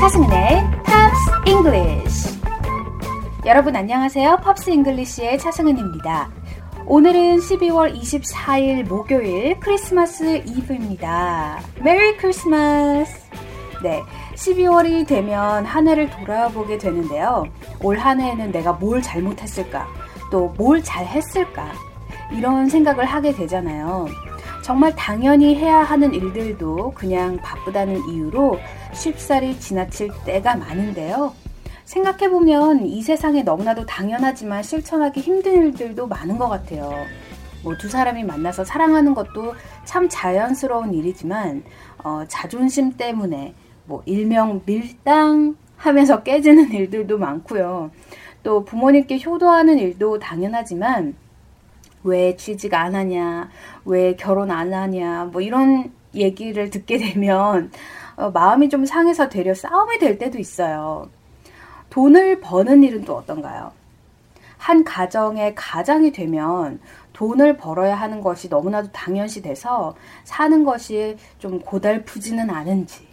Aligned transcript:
차승은의 0.00 0.64
팝스 0.84 1.30
잉글리쉬 1.46 2.40
여러분 3.46 3.76
안녕하세요. 3.76 4.38
팝스 4.38 4.70
잉글리쉬의 4.70 5.38
차승은입니다. 5.38 6.30
오늘은 6.86 7.36
12월 7.38 7.94
24일 7.94 8.88
목요일 8.88 9.60
크리스마스 9.60 10.42
이브입니다. 10.46 11.60
메리 11.82 12.16
크리스마스! 12.16 13.12
네, 13.82 14.02
12월이 14.36 15.06
되면 15.06 15.64
한 15.66 15.86
해를 15.86 16.08
돌아보게 16.10 16.78
되는데요. 16.78 17.44
올 17.82 17.98
한 17.98 18.20
해에는 18.20 18.52
내가 18.52 18.72
뭘 18.72 19.02
잘못했을까? 19.02 19.86
또 20.30 20.52
뭘 20.56 20.82
잘했을까? 20.82 21.72
이런 22.32 22.68
생각을 22.68 23.04
하게 23.04 23.32
되잖아요. 23.32 24.06
정말 24.62 24.94
당연히 24.94 25.56
해야 25.56 25.78
하는 25.82 26.12
일들도 26.14 26.92
그냥 26.94 27.36
바쁘다는 27.38 28.08
이유로 28.08 28.58
쉽사리 28.92 29.58
지나칠 29.58 30.10
때가 30.24 30.56
많은데요. 30.56 31.34
생각해보면 31.84 32.86
이 32.86 33.02
세상에 33.02 33.42
너무나도 33.42 33.86
당연하지만 33.86 34.62
실천하기 34.62 35.20
힘든 35.20 35.54
일들도 35.54 36.06
많은 36.06 36.38
것 36.38 36.48
같아요. 36.48 37.06
뭐 37.62 37.76
두 37.76 37.88
사람이 37.88 38.24
만나서 38.24 38.64
사랑하는 38.64 39.14
것도 39.14 39.54
참 39.84 40.08
자연스러운 40.08 40.94
일이지만, 40.94 41.62
어, 42.02 42.24
자존심 42.28 42.92
때문에 42.92 43.54
뭐 43.84 44.02
일명 44.06 44.62
밀당 44.64 45.56
하면서 45.76 46.22
깨지는 46.24 46.72
일들도 46.72 47.18
많고요. 47.18 47.90
또 48.42 48.64
부모님께 48.64 49.20
효도하는 49.24 49.78
일도 49.78 50.18
당연하지만, 50.18 51.14
왜 52.02 52.36
취직 52.36 52.72
안 52.72 52.94
하냐, 52.94 53.50
왜 53.84 54.16
결혼 54.16 54.50
안 54.50 54.72
하냐, 54.72 55.26
뭐 55.26 55.42
이런 55.42 55.92
얘기를 56.14 56.70
듣게 56.70 56.96
되면 56.96 57.70
어, 58.20 58.30
마음이 58.30 58.68
좀 58.68 58.84
상해서 58.84 59.28
되려 59.30 59.54
싸움이 59.54 59.98
될 59.98 60.18
때도 60.18 60.38
있어요. 60.38 61.08
돈을 61.88 62.40
버는 62.40 62.82
일은 62.82 63.04
또 63.04 63.16
어떤가요? 63.16 63.72
한 64.58 64.84
가정의 64.84 65.54
가장이 65.54 66.12
되면 66.12 66.80
돈을 67.14 67.56
벌어야 67.56 67.94
하는 67.94 68.20
것이 68.20 68.48
너무나도 68.48 68.92
당연시 68.92 69.40
돼서 69.40 69.94
사는 70.24 70.64
것이 70.64 71.16
좀 71.38 71.60
고달프지는 71.60 72.50
않은지. 72.50 73.08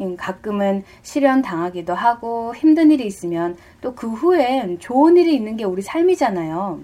음, 0.00 0.16
가끔은 0.16 0.84
실현 1.02 1.42
당하기도 1.42 1.94
하고 1.94 2.54
힘든 2.54 2.90
일이 2.90 3.06
있으면 3.06 3.56
또 3.82 3.94
그 3.94 4.10
후엔 4.10 4.80
좋은 4.80 5.16
일이 5.18 5.34
있는 5.34 5.56
게 5.56 5.64
우리 5.64 5.82
삶이잖아요. 5.82 6.80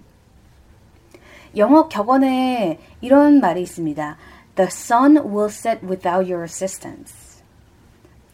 영어 1.56 1.88
격언에 1.88 2.78
이런 3.00 3.40
말이 3.40 3.62
있습니다. 3.62 4.16
The 4.56 4.68
sun 4.68 5.16
will 5.16 5.50
set 5.50 5.84
without 5.84 6.30
your 6.30 6.44
assistance. 6.44 7.19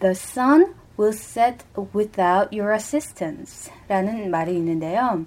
The 0.01 0.13
sun 0.15 0.75
will 0.99 1.13
set 1.15 1.65
without 1.95 2.55
your 2.57 2.73
assistance. 2.75 3.71
라는 3.89 4.31
말이 4.31 4.55
있는데요. 4.57 5.25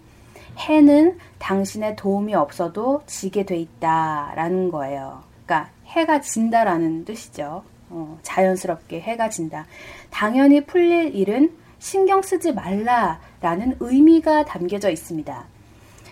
해는 0.57 1.17
당신의 1.39 1.95
도움이 1.95 2.35
없어도 2.35 3.01
지게 3.05 3.45
돼 3.45 3.57
있다. 3.57 4.33
라는 4.35 4.69
거예요. 4.71 5.23
그러니까 5.45 5.71
해가 5.85 6.21
진다라는 6.21 7.05
뜻이죠. 7.05 7.63
어, 7.89 8.19
자연스럽게 8.21 8.99
해가 9.01 9.29
진다. 9.29 9.65
당연히 10.11 10.63
풀릴 10.65 11.15
일은 11.15 11.51
신경 11.79 12.21
쓰지 12.21 12.51
말라라는 12.53 13.77
의미가 13.79 14.45
담겨져 14.45 14.89
있습니다. 14.91 15.45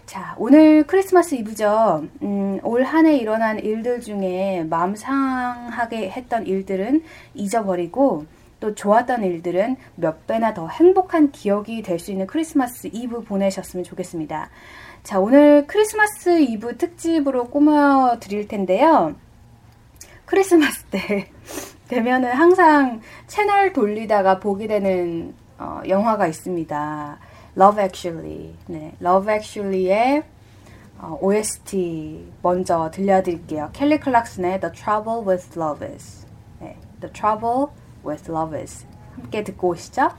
자, 0.06 0.36
오늘 0.38 0.88
크리스마스 0.88 1.36
이브죠. 1.36 2.06
음, 2.22 2.60
올 2.64 2.84
한 2.86 3.06
해 3.06 3.18
일어난 3.18 3.60
일들 3.60 4.00
중에 4.00 4.64
마음 4.70 4.96
상하게 4.96 6.10
했던 6.10 6.48
일들은 6.48 7.04
잊어버리고 7.36 8.26
또 8.60 8.74
좋았던 8.74 9.24
일들은 9.24 9.78
몇 9.96 10.26
배나 10.28 10.54
더 10.54 10.68
행복한 10.68 11.32
기억이 11.32 11.82
될 11.84 12.00
수 12.00 12.12
있는 12.12 12.28
크리스마스 12.28 12.90
이브 12.92 13.22
보내셨으면 13.24 13.84
좋겠습니다. 13.84 14.50
자, 15.04 15.20
오늘 15.20 15.66
크리스마스 15.68 16.42
이브 16.42 16.78
특집으로 16.78 17.46
꾸며 17.46 18.18
드릴 18.20 18.48
텐데요. 18.48 19.16
크리스마스 20.26 20.84
때 20.86 21.30
되면은 21.88 22.32
항상 22.34 23.02
채널 23.28 23.72
돌리다가 23.74 24.40
보게 24.40 24.68
되는 24.68 25.34
어, 25.58 25.82
영화가 25.88 26.28
있습니다. 26.28 27.20
Love 27.58 27.82
Actually. 27.82 28.54
네, 28.68 28.94
Love 29.02 29.34
Actually의 29.34 30.24
어, 31.00 31.18
OST 31.22 32.34
먼저 32.42 32.92
들려드릴게요. 32.92 33.70
켈리 33.74 34.00
클락슨의 34.00 34.60
The 34.60 34.74
Trouble 34.74 35.28
with 35.28 35.60
Love 35.60 35.88
Is. 35.88 36.26
네, 36.60 36.76
The 37.00 37.12
Trouble 37.14 37.68
with 38.08 38.32
Love 38.32 38.58
Is. 38.60 38.86
함께 39.16 39.44
듣고 39.44 39.70
오시죠. 39.70 40.10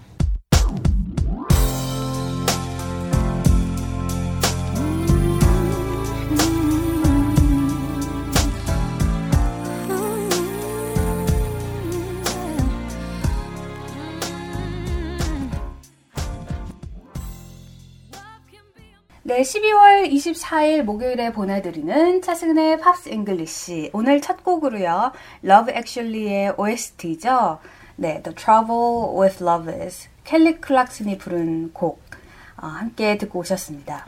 네, 19.28 19.42
12월 19.42 20.10
24일 20.10 20.82
목요일에 20.84 21.32
보내드리는 21.32 22.22
차승은의 22.22 22.80
팝스 22.80 23.10
잉글리시. 23.10 23.90
오늘 23.92 24.22
첫 24.22 24.42
곡으로요, 24.42 25.12
Love 25.44 25.74
Actually의 25.74 26.54
OST죠. 26.56 27.58
네, 28.00 28.22
The 28.22 28.32
Trouble 28.32 29.20
with 29.20 29.42
Love 29.42 29.74
is. 29.74 30.08
켈리 30.22 30.60
클락슨이 30.60 31.18
부른 31.18 31.72
곡, 31.72 32.00
어, 32.56 32.66
함께 32.66 33.18
듣고 33.18 33.40
오셨습니다. 33.40 34.06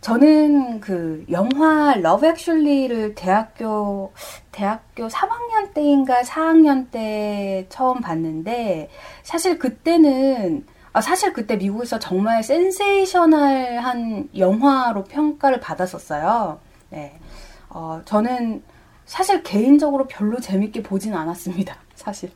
저는 0.00 0.80
그 0.80 1.26
영화 1.30 1.92
Love 1.96 2.26
Actually를 2.26 3.14
대학교, 3.14 4.14
대학교 4.52 5.08
3학년 5.08 5.74
때인가 5.74 6.22
4학년 6.22 6.90
때 6.90 7.66
처음 7.68 8.00
봤는데, 8.00 8.88
사실 9.22 9.58
그때는 9.58 10.64
아, 10.94 11.02
사실 11.02 11.34
그때 11.34 11.56
미국에서 11.56 11.98
정말 11.98 12.42
센세이셔널한 12.42 14.30
영화로 14.34 15.04
평가를 15.04 15.60
받았었어요. 15.60 16.58
네. 16.88 17.20
어, 17.68 18.00
저는 18.06 18.62
사실 19.08 19.42
개인적으로 19.42 20.06
별로 20.06 20.38
재밌게 20.38 20.82
보진 20.82 21.14
않았습니다. 21.14 21.76
사실. 21.96 22.30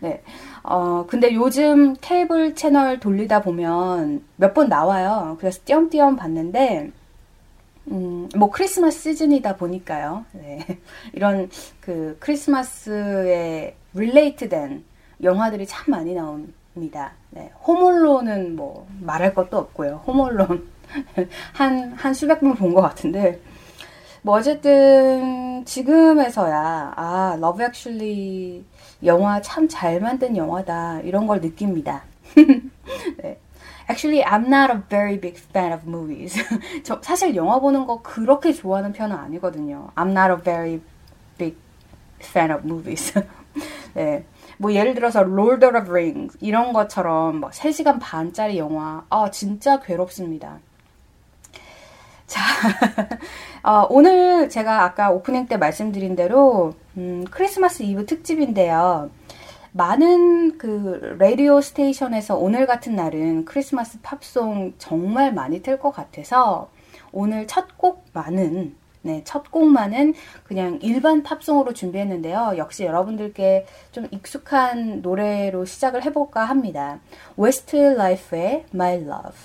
네. 0.00 0.22
어, 0.62 1.06
근데 1.08 1.32
요즘 1.34 1.94
케이블 2.00 2.54
채널 2.54 3.00
돌리다 3.00 3.40
보면 3.42 4.22
몇 4.36 4.52
번 4.54 4.68
나와요. 4.68 5.36
그래서 5.40 5.60
띄엄띄엄 5.64 6.16
봤는데, 6.16 6.92
음, 7.90 8.28
뭐 8.36 8.50
크리스마스 8.50 9.00
시즌이다 9.00 9.56
보니까요. 9.56 10.26
네. 10.32 10.78
이런 11.14 11.48
그 11.80 12.16
크리스마스에 12.20 13.74
related된 13.94 14.84
영화들이 15.22 15.66
참 15.66 15.84
많이 15.88 16.14
나옵니다. 16.14 17.12
네, 17.30 17.50
Home 17.66 17.96
Alone은 17.96 18.56
뭐 18.56 18.86
말할 19.00 19.34
것도 19.34 19.56
없고요. 19.56 20.02
Home 20.06 20.34
Alone 20.34 20.68
한, 21.54 21.92
한 21.94 22.12
수백 22.14 22.40
번 22.40 22.54
본 22.54 22.74
것 22.74 22.82
같은데 22.82 23.40
뭐 24.24 24.38
어쨌든 24.38 25.66
지금에서야 25.66 26.94
아 26.96 27.36
Love 27.38 27.62
Actually 27.62 28.64
영화 29.04 29.42
참 29.42 29.68
잘 29.68 30.00
만든 30.00 30.34
영화다 30.34 31.00
이런 31.00 31.26
걸 31.26 31.42
느낍니다. 31.42 32.04
네. 33.18 33.38
Actually, 33.86 34.24
I'm 34.24 34.46
not 34.48 34.72
a 34.72 34.80
very 34.88 35.20
big 35.20 35.36
fan 35.38 35.72
of 35.74 35.86
movies. 35.86 36.42
저 36.84 37.02
사실 37.02 37.36
영화 37.36 37.58
보는 37.60 37.84
거 37.86 38.00
그렇게 38.00 38.54
좋아하는 38.54 38.94
편은 38.94 39.14
아니거든요. 39.14 39.90
I'm 39.94 40.12
not 40.12 40.30
a 40.32 40.42
very 40.42 40.80
big 41.36 41.58
fan 42.18 42.50
of 42.50 42.64
movies. 42.64 43.12
네. 43.92 44.24
뭐 44.56 44.72
예를 44.72 44.94
들어서 44.94 45.20
of 45.20 45.84
the 45.84 45.90
Rings 45.90 46.38
이런 46.40 46.72
것처럼 46.72 47.40
뭐 47.40 47.50
3시간 47.50 47.98
반짜리 48.00 48.56
영화 48.56 49.04
아 49.10 49.30
진짜 49.30 49.80
괴롭습니다. 49.80 50.60
자, 52.26 52.40
어, 53.64 53.86
오늘 53.88 54.50
제가 54.50 54.84
아까 54.84 55.10
오프닝 55.10 55.46
때 55.46 55.56
말씀드린 55.56 56.16
대로 56.16 56.74
음, 56.98 57.24
크리스마스 57.30 57.82
이브 57.82 58.04
특집인데요. 58.04 59.10
많은 59.72 60.58
그 60.58 61.16
라디오 61.18 61.62
스테이션에서 61.62 62.36
오늘 62.36 62.66
같은 62.66 62.94
날은 62.94 63.46
크리스마스 63.46 63.98
팝송 64.02 64.74
정말 64.76 65.32
많이 65.32 65.62
틀 65.62 65.78
것 65.78 65.92
같아서 65.92 66.68
오늘 67.10 67.46
첫 67.46 67.78
곡만은 67.78 68.76
네, 69.00 69.22
첫 69.24 69.50
곡만은 69.50 70.12
그냥 70.44 70.78
일반 70.82 71.22
팝송으로 71.22 71.72
준비했는데요. 71.72 72.54
역시 72.58 72.84
여러분들께 72.84 73.64
좀 73.92 74.06
익숙한 74.10 75.00
노래로 75.00 75.64
시작을 75.64 76.04
해볼까 76.04 76.44
합니다. 76.44 77.00
웨스트 77.38 77.76
라이프의 77.76 78.66
My 78.74 78.96
Love. 78.96 79.38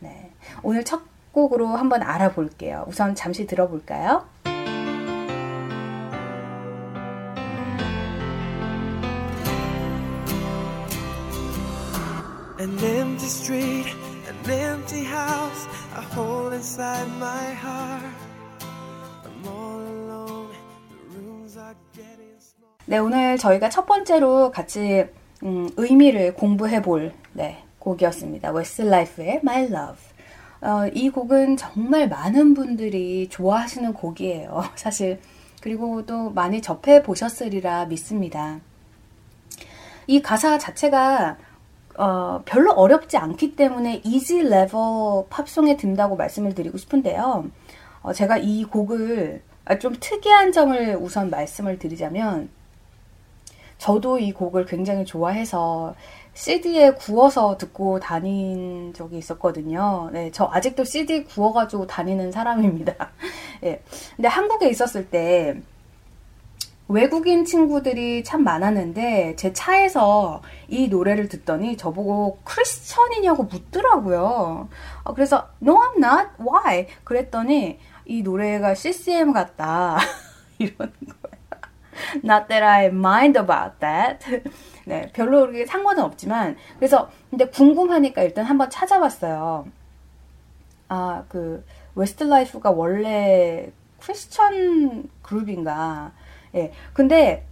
네, 0.00 0.30
오늘 0.62 0.84
첫 0.84 1.11
곡으로 1.32 1.68
한번 1.68 2.02
알아볼게요. 2.02 2.84
우선 2.88 3.14
잠시 3.14 3.46
들어볼까요? 3.46 4.24
street, 13.42 13.88
an 14.28 14.50
empty 14.50 15.04
house, 15.04 15.66
a 15.96 16.02
hole 16.14 16.52
inside 16.52 17.08
my 17.18 17.52
heart. 17.54 18.04
I'm 19.24 19.46
all 19.46 19.80
alone, 19.80 20.54
the 21.10 21.18
rooms 21.18 21.58
are 21.58 21.74
getting 21.92 22.36
small. 22.38 22.76
네, 22.86 22.98
오늘 22.98 23.36
저희가 23.38 23.68
첫 23.68 23.86
번째로 23.86 24.50
같이 24.52 25.06
음, 25.42 25.68
의미를 25.76 26.34
공부해 26.34 26.82
볼 26.82 27.12
네, 27.32 27.64
곡이었습니다. 27.80 28.52
웨스트라이프의 28.52 29.40
My 29.42 29.64
Love. 29.64 30.11
어, 30.62 30.86
이 30.94 31.10
곡은 31.10 31.56
정말 31.56 32.08
많은 32.08 32.54
분들이 32.54 33.28
좋아하시는 33.28 33.92
곡이에요. 33.94 34.62
사실 34.76 35.20
그리고 35.60 36.06
또 36.06 36.30
많이 36.30 36.62
접해 36.62 37.02
보셨으리라 37.02 37.86
믿습니다. 37.86 38.60
이 40.06 40.22
가사 40.22 40.58
자체가 40.58 41.36
어, 41.98 42.42
별로 42.44 42.72
어렵지 42.72 43.16
않기 43.16 43.56
때문에 43.56 44.02
easy 44.04 44.42
level 44.42 44.70
팝송에 45.28 45.76
든다고 45.76 46.16
말씀을 46.16 46.54
드리고 46.54 46.78
싶은데요. 46.78 47.50
어, 48.02 48.12
제가 48.12 48.38
이 48.38 48.64
곡을 48.64 49.42
아, 49.64 49.78
좀 49.78 49.94
특이한 49.98 50.52
점을 50.52 50.96
우선 51.00 51.28
말씀을 51.30 51.78
드리자면 51.78 52.48
저도 53.78 54.18
이 54.18 54.32
곡을 54.32 54.66
굉장히 54.66 55.04
좋아해서 55.04 55.94
CD에 56.34 56.92
구워서 56.92 57.58
듣고 57.58 58.00
다닌 58.00 58.92
적이 58.94 59.18
있었거든요. 59.18 60.10
네, 60.12 60.30
저 60.32 60.48
아직도 60.50 60.84
CD 60.84 61.24
구워가지고 61.24 61.86
다니는 61.86 62.32
사람입니다. 62.32 63.10
예. 63.64 63.82
근데 64.16 64.28
한국에 64.28 64.68
있었을 64.70 65.10
때 65.10 65.60
외국인 66.88 67.44
친구들이 67.44 68.24
참 68.24 68.44
많았는데 68.44 69.36
제 69.36 69.52
차에서 69.52 70.42
이 70.68 70.88
노래를 70.88 71.28
듣더니 71.28 71.76
저보고 71.76 72.38
크리스천이냐고 72.44 73.44
묻더라고요. 73.44 74.68
어, 75.04 75.14
그래서 75.14 75.48
No, 75.62 75.78
I'm 75.78 76.04
not. 76.04 76.28
Why? 76.40 76.86
그랬더니 77.04 77.78
이 78.04 78.22
노래가 78.22 78.74
CCM 78.74 79.32
같다. 79.32 79.98
이러는 80.58 80.92
거예요. 81.00 81.21
Not 82.24 82.48
that 82.48 82.62
I 82.62 82.86
mind 82.86 83.38
about 83.38 83.78
that. 83.80 84.42
네, 84.84 85.10
별로 85.12 85.40
그렇게 85.42 85.66
상관은 85.66 86.02
없지만 86.02 86.56
그래서 86.78 87.10
근데 87.30 87.46
궁금하니까 87.46 88.22
일단 88.22 88.44
한번 88.44 88.70
찾아봤어요. 88.70 89.66
아, 90.88 91.24
그 91.28 91.64
웨스트라이프가 91.94 92.70
원래 92.70 93.70
크리스천 94.00 95.08
그룹인가 95.22 96.12
예. 96.54 96.72
근데 96.92 97.46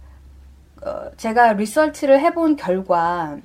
어, 0.83 1.11
제가 1.15 1.53
리서치를 1.53 2.19
해본 2.19 2.55
결과 2.55 3.37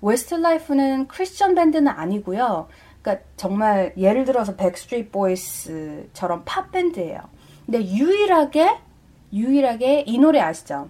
웨스트라이프는 0.00 1.08
크리스천 1.08 1.54
밴드는 1.54 1.88
아니고요. 1.88 2.68
그러니까 3.00 3.24
정말 3.36 3.92
예를 3.96 4.24
들어서 4.24 4.56
백스트리트 4.56 5.10
보이스처럼 5.10 6.42
팝 6.44 6.70
밴드예요. 6.70 7.20
근데 7.66 7.84
유일하게 7.84 8.78
유일하게 9.32 10.04
이 10.06 10.18
노래 10.18 10.40
아시죠? 10.40 10.88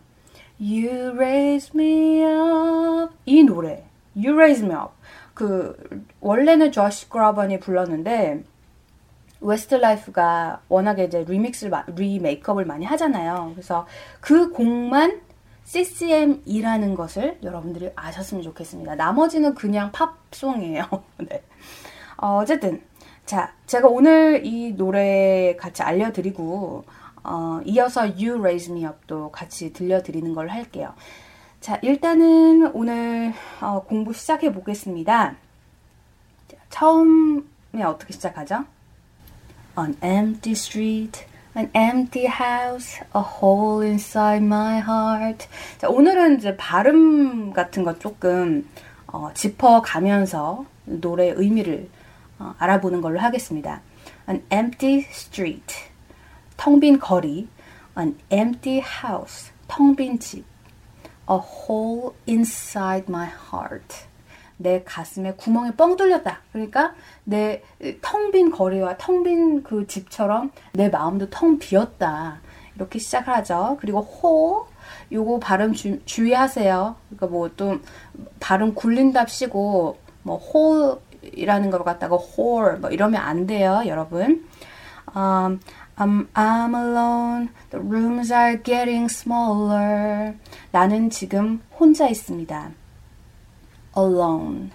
You 0.60 1.12
raise 1.14 1.70
me 1.74 2.22
up 2.22 3.14
이 3.24 3.42
노래 3.42 3.84
You 4.16 4.34
raise 4.34 4.64
me 4.64 4.74
up 4.74 4.92
그 5.34 5.76
원래는 6.20 6.72
조시 6.72 7.08
그로번이 7.08 7.60
불렀는데 7.60 8.44
웨스트라이프가 9.40 10.62
워낙에 10.68 11.04
이제 11.04 11.24
리믹스를 11.24 11.72
리메이크업을 11.96 12.64
많이 12.64 12.84
하잖아요. 12.84 13.50
그래서 13.54 13.86
그 14.20 14.52
곡만 14.52 15.20
CCM이라는 15.64 16.94
것을 16.94 17.38
여러분들이 17.42 17.90
아셨으면 17.94 18.42
좋겠습니다. 18.42 18.94
나머지는 18.94 19.54
그냥 19.54 19.90
팝송이에요. 19.92 20.84
네. 21.28 21.42
어, 22.16 22.44
쨌든 22.44 22.82
자 23.26 23.52
제가 23.66 23.88
오늘 23.88 24.44
이 24.44 24.74
노래 24.76 25.56
같이 25.56 25.82
알려드리고 25.82 26.84
어, 27.24 27.60
이어서 27.64 28.02
You 28.02 28.38
Raise 28.38 28.72
Me 28.72 28.84
Up도 28.84 29.30
같이 29.30 29.72
들려드리는 29.72 30.34
걸 30.34 30.48
할게요. 30.48 30.94
자 31.60 31.78
일단은 31.82 32.72
오늘 32.74 33.32
어, 33.60 33.84
공부 33.84 34.12
시작해 34.12 34.52
보겠습니다. 34.52 35.36
처음에 36.70 37.82
어떻게 37.84 38.12
시작하죠? 38.12 38.64
An 39.78 39.96
empty 40.02 40.52
street, 40.52 41.24
an 41.56 41.70
empty 41.74 42.26
house, 42.26 43.00
a 43.14 43.22
hole 43.22 43.86
inside 43.86 44.44
my 44.44 44.78
heart. 44.78 45.46
자, 45.78 45.88
오늘은 45.88 46.38
이제 46.38 46.56
발음 46.56 47.52
같은 47.52 47.84
거 47.84 47.98
조금 47.98 48.68
어, 49.06 49.30
짚어가면서 49.34 50.64
노래 50.84 51.28
의미를 51.28 51.88
어, 52.38 52.54
알아보는 52.58 53.00
걸로 53.00 53.20
하겠습니다. 53.20 53.80
An 54.28 54.44
empty 54.52 55.06
street, 55.10 55.74
텅 56.62 56.78
빈 56.78 57.00
거리. 57.00 57.48
An 57.98 58.16
empty 58.30 58.80
house, 58.80 59.50
텅 59.66 59.96
빈 59.96 60.16
집. 60.20 60.44
A 61.28 61.36
hole 61.36 62.14
inside 62.28 63.06
my 63.08 63.26
heart. 63.26 64.06
내 64.58 64.80
가슴에 64.84 65.32
구멍이 65.32 65.72
뻥 65.72 65.96
뚫렸다. 65.96 66.38
그러니까 66.52 66.94
내 67.24 67.62
텅 68.00 68.30
빈 68.30 68.52
거리와 68.52 68.96
텅 68.96 69.24
빈 69.24 69.64
그 69.64 69.88
집처럼 69.88 70.52
내 70.72 70.88
마음도 70.88 71.28
텅 71.30 71.58
비었다. 71.58 72.38
이렇게 72.76 73.00
시작을 73.00 73.34
하죠. 73.34 73.76
그리고 73.80 74.00
호 74.00 74.66
요거 75.10 75.40
발음 75.40 75.72
주, 75.72 75.98
주의하세요. 76.04 76.94
그러니까 77.08 77.26
뭐 77.26 77.48
또 77.56 77.80
발음 78.38 78.74
굴린답시고 78.74 79.98
뭐 80.22 80.36
호이라는 80.36 81.70
걸 81.70 81.82
갖다가 81.82 82.14
홀뭐 82.16 82.90
이러면 82.90 83.20
안 83.20 83.48
돼요, 83.48 83.82
여러분. 83.86 84.46
Um, 85.14 85.60
I'm, 86.02 86.26
I'm 86.34 86.74
alone. 86.74 87.50
The 87.70 87.78
rooms 87.78 88.32
are 88.32 88.56
getting 88.56 89.04
smaller. 89.04 90.34
나는 90.72 91.10
지금 91.10 91.62
혼자 91.78 92.08
있습니다. 92.08 92.72
alone. 93.96 94.72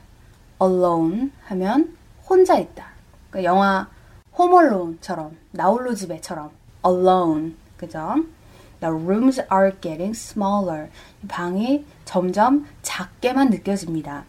alone 0.62 1.33
하면 1.47 1.97
혼자 2.29 2.57
있다. 2.57 2.85
그러니까 3.29 3.44
영화 3.44 3.89
홈얼론처럼 4.38 5.35
나홀로 5.51 5.95
집에처럼 5.95 6.51
alone. 6.85 7.57
그죠? 7.75 8.23
The 8.80 8.94
rooms 8.95 9.42
are 9.51 9.73
getting 9.81 10.11
smaller. 10.11 10.90
방이 11.28 11.83
점점 12.06 12.68
작게만 12.83 13.49
느껴집니다. 13.49 14.23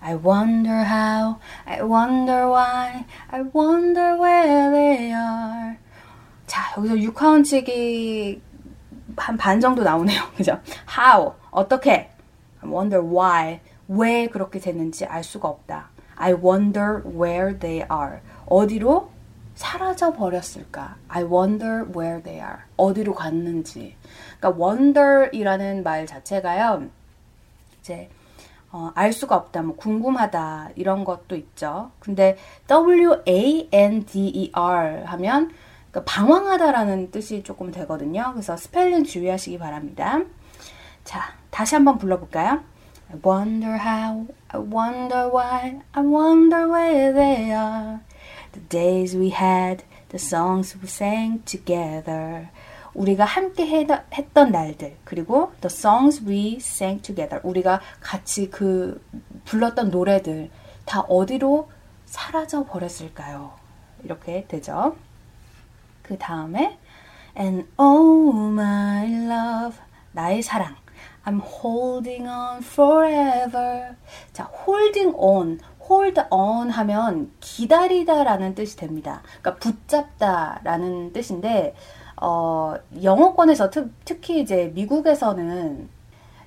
I 0.00 0.14
wonder 0.14 0.84
how, 0.84 1.40
I 1.66 1.82
wonder 1.82 2.46
why, 2.46 3.06
I 3.32 3.42
wonder 3.52 4.16
where 4.16 4.70
they 4.70 5.12
are. 5.12 5.78
자, 6.48 6.74
여기서 6.76 6.98
육하원칙이 6.98 8.40
한반 9.16 9.60
정도 9.60 9.84
나오네요. 9.84 10.20
그죠? 10.36 10.58
How, 10.88 11.34
어떻게? 11.50 12.10
I 12.60 12.68
wonder 12.68 13.04
why, 13.04 13.60
왜 13.86 14.26
그렇게 14.26 14.58
됐는지 14.58 15.04
알 15.04 15.22
수가 15.22 15.46
없다. 15.48 15.90
I 16.16 16.32
wonder 16.32 17.02
where 17.06 17.56
they 17.56 17.86
are. 17.90 18.20
어디로 18.46 19.10
사라져 19.54 20.12
버렸을까? 20.12 20.96
I 21.08 21.22
wonder 21.22 21.84
where 21.96 22.22
they 22.22 22.40
are. 22.40 22.62
어디로 22.76 23.14
갔는지. 23.14 23.94
그러니까 24.40 24.64
wonder이라는 24.64 25.82
말 25.82 26.06
자체가요. 26.06 26.88
이제 27.80 28.08
어, 28.70 28.92
알 28.94 29.12
수가 29.12 29.36
없다, 29.36 29.62
뭐 29.62 29.76
궁금하다 29.76 30.70
이런 30.76 31.04
것도 31.04 31.36
있죠. 31.36 31.90
근데 32.00 32.36
W 32.66 33.22
A 33.26 33.68
N 33.72 34.04
D 34.04 34.28
E 34.28 34.50
R 34.54 35.04
하면 35.04 35.52
그러니까 35.90 36.04
방황하다라는 36.04 37.10
뜻이 37.10 37.42
조금 37.42 37.70
되거든요. 37.70 38.30
그래서 38.32 38.56
스펠링 38.56 39.04
주의하시기 39.04 39.58
바랍니다. 39.58 40.20
자, 41.04 41.32
다시 41.50 41.74
한번 41.74 41.98
불러볼까요? 41.98 42.62
I 43.10 43.18
wonder 43.24 43.74
how, 43.74 44.26
I 44.48 44.60
wonder 44.60 45.30
why, 45.30 45.80
I 45.92 46.04
wonder 46.04 46.70
where 46.70 47.12
they 47.14 47.50
are. 47.50 48.00
The 48.52 48.68
days 48.68 49.16
we 49.16 49.30
had, 49.30 49.84
the 50.10 50.18
songs 50.22 50.76
we 50.76 50.84
sang 50.84 51.42
together. 51.44 52.48
우리가 52.94 53.24
함께 53.24 53.86
했던 54.12 54.50
날들 54.50 54.96
그리고 55.04 55.52
the 55.60 55.72
songs 55.72 56.22
we 56.26 56.56
sang 56.56 57.00
together 57.00 57.40
우리가 57.44 57.80
같이 58.00 58.50
그 58.50 59.00
불렀던 59.44 59.90
노래들 59.90 60.50
다 60.84 61.00
어디로 61.02 61.70
사라져 62.06 62.64
버렸을까요? 62.64 63.52
이렇게 64.04 64.46
되죠. 64.48 64.96
그 66.08 66.16
다음에 66.16 66.78
and 67.38 67.68
oh 67.76 68.34
my 68.34 69.04
love 69.12 69.78
나의 70.12 70.42
사랑 70.42 70.74
I'm 71.26 71.42
holding 71.42 72.26
on 72.26 72.62
forever. 72.62 73.94
자, 74.32 74.50
holding 74.66 75.14
on, 75.14 75.60
hold 75.78 76.18
on 76.30 76.70
하면 76.70 77.30
기다리다 77.40 78.24
라는 78.24 78.54
뜻이 78.54 78.78
됩니다. 78.78 79.20
그러니까 79.42 79.56
붙잡다 79.56 80.60
라는 80.64 81.12
뜻인데 81.12 81.74
어, 82.22 82.76
영어권에서 83.02 83.68
특, 83.68 83.92
특히 84.06 84.40
이제 84.40 84.72
미국에서는 84.74 85.90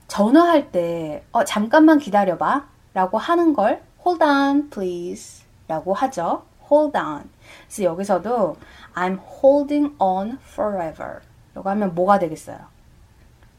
전화할 0.07 0.71
때 0.71 1.23
어, 1.31 1.43
잠깐만 1.43 1.99
기다려봐 1.99 2.67
라고 2.95 3.19
하는 3.19 3.53
걸 3.53 3.83
hold 4.03 4.23
on, 4.23 4.69
please 4.71 5.45
라고 5.67 5.93
하죠. 5.93 6.43
hold 6.71 6.97
on. 6.97 7.29
그래서 7.65 7.83
여기서도 7.83 8.57
I'm 8.95 9.19
holding 9.19 9.95
on 9.99 10.37
forever 10.43 11.19
라고 11.53 11.69
하면 11.69 11.93
뭐가 11.95 12.19
되겠어요? 12.19 12.59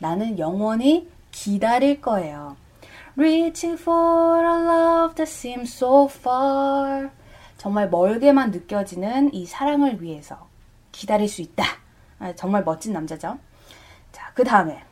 나는 0.00 0.38
영원히 0.38 1.10
기다릴 1.30 2.00
거예요. 2.00 2.56
Reaching 3.16 3.80
for 3.80 4.44
a 4.44 4.54
love 4.64 5.14
that 5.16 5.30
seems 5.30 5.74
so 5.74 6.06
far. 6.06 7.10
정말 7.58 7.88
멀게만 7.88 8.50
느껴지는 8.50 9.32
이 9.32 9.46
사랑을 9.46 10.02
위해서 10.02 10.48
기다릴 10.90 11.28
수 11.28 11.42
있다. 11.42 11.64
아, 12.18 12.34
정말 12.34 12.64
멋진 12.64 12.92
남자죠. 12.92 13.38
자, 14.10 14.32
그 14.34 14.44
다음에 14.44 14.82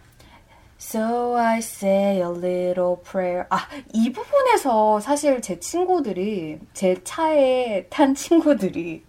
So 0.80 1.36
I 1.36 1.58
say 1.58 2.22
a 2.22 2.30
little 2.30 2.96
prayer. 3.04 3.44
아, 3.50 3.68
이 3.92 4.10
부분에서 4.10 4.98
사실 5.00 5.42
제 5.42 5.60
친구들이, 5.60 6.58
제 6.72 6.96
차에 7.04 7.86
탄 7.90 8.14
친구들이 8.14 9.04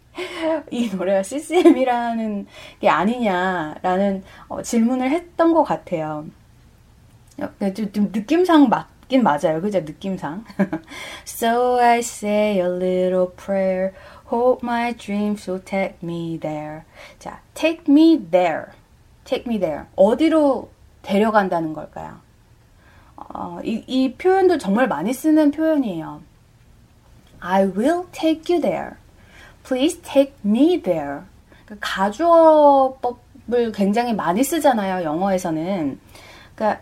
이 0.70 0.90
노래가 0.94 1.24
CCM이라는 1.24 2.46
게 2.82 2.90
아니냐라는 2.90 4.24
어, 4.50 4.62
질문을 4.62 5.10
했던 5.12 5.54
것 5.54 5.64
같아요. 5.64 6.26
어, 7.40 7.74
좀, 7.74 7.92
좀 7.94 8.12
느낌상 8.12 8.68
맞긴 8.68 9.24
맞아요. 9.24 9.62
그죠? 9.62 9.80
느낌상. 9.80 10.44
so 11.26 11.80
I 11.80 12.00
say 12.00 12.60
a 12.60 12.68
little 12.68 13.28
prayer. 13.38 13.94
Hope 14.26 14.62
my 14.62 14.94
dreams 14.94 15.50
will 15.50 15.64
take 15.64 15.96
me 16.04 16.38
there. 16.38 16.84
자, 17.18 17.40
take 17.54 17.86
me 17.88 18.20
there. 18.30 18.74
take 19.24 19.46
me 19.48 19.58
there. 19.58 19.86
어디로 19.96 20.70
데려간다는 21.02 21.74
걸까요? 21.74 22.20
어, 23.16 23.60
이, 23.64 23.84
이 23.88 24.14
표현도 24.14 24.58
정말 24.58 24.88
많이 24.88 25.14
쓰는 25.14 25.52
표현이에요. 25.52 26.22
I 27.40 27.64
will 27.66 28.04
take 28.12 28.54
you 28.54 28.62
there. 28.62 28.92
Please 29.64 30.02
take 30.02 30.34
me 30.46 30.82
there. 30.82 31.22
그 31.66 31.78
가주어법을 31.80 33.72
굉장히 33.74 34.14
많이 34.14 34.44
쓰잖아요. 34.44 35.04
영어에서는. 35.04 36.00
그러니까 36.56 36.82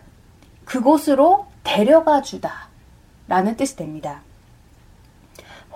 그곳으로 0.64 1.46
데려가 1.62 2.22
주다. 2.22 2.68
라는 3.28 3.56
뜻이 3.56 3.76
됩니다. 3.76 4.22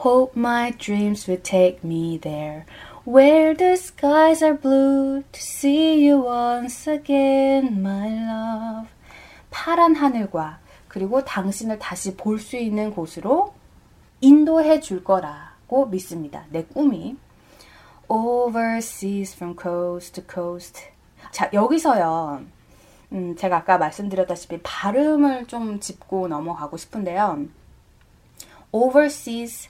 Hope 0.04 0.32
my 0.36 0.72
dreams 0.76 1.30
will 1.30 1.42
take 1.42 1.80
me 1.84 2.18
there. 2.20 2.64
Where 3.06 3.54
the 3.54 3.76
skies 3.76 4.42
are 4.42 4.54
blue 4.56 5.24
to 5.30 5.40
see 5.40 6.06
you 6.06 6.24
once 6.24 6.90
again, 6.90 7.80
my 7.80 8.08
love. 8.08 8.88
파란 9.50 9.94
하늘과 9.94 10.58
그리고 10.88 11.22
당신을 11.22 11.78
다시 11.78 12.16
볼 12.16 12.38
수 12.38 12.56
있는 12.56 12.94
곳으로 12.94 13.52
인도해 14.22 14.80
줄 14.80 15.04
거라고 15.04 15.84
믿습니다. 15.86 16.46
내 16.48 16.64
꿈이. 16.64 17.18
Overseas 18.08 19.34
from 19.36 19.54
coast 19.60 20.14
to 20.14 20.24
coast. 20.32 20.80
자, 21.30 21.50
여기서요. 21.52 22.42
음, 23.12 23.36
제가 23.36 23.58
아까 23.58 23.76
말씀드렸다시피 23.76 24.60
발음을 24.62 25.46
좀 25.46 25.78
짚고 25.78 26.28
넘어가고 26.28 26.78
싶은데요. 26.78 27.48
Overseas 28.72 29.68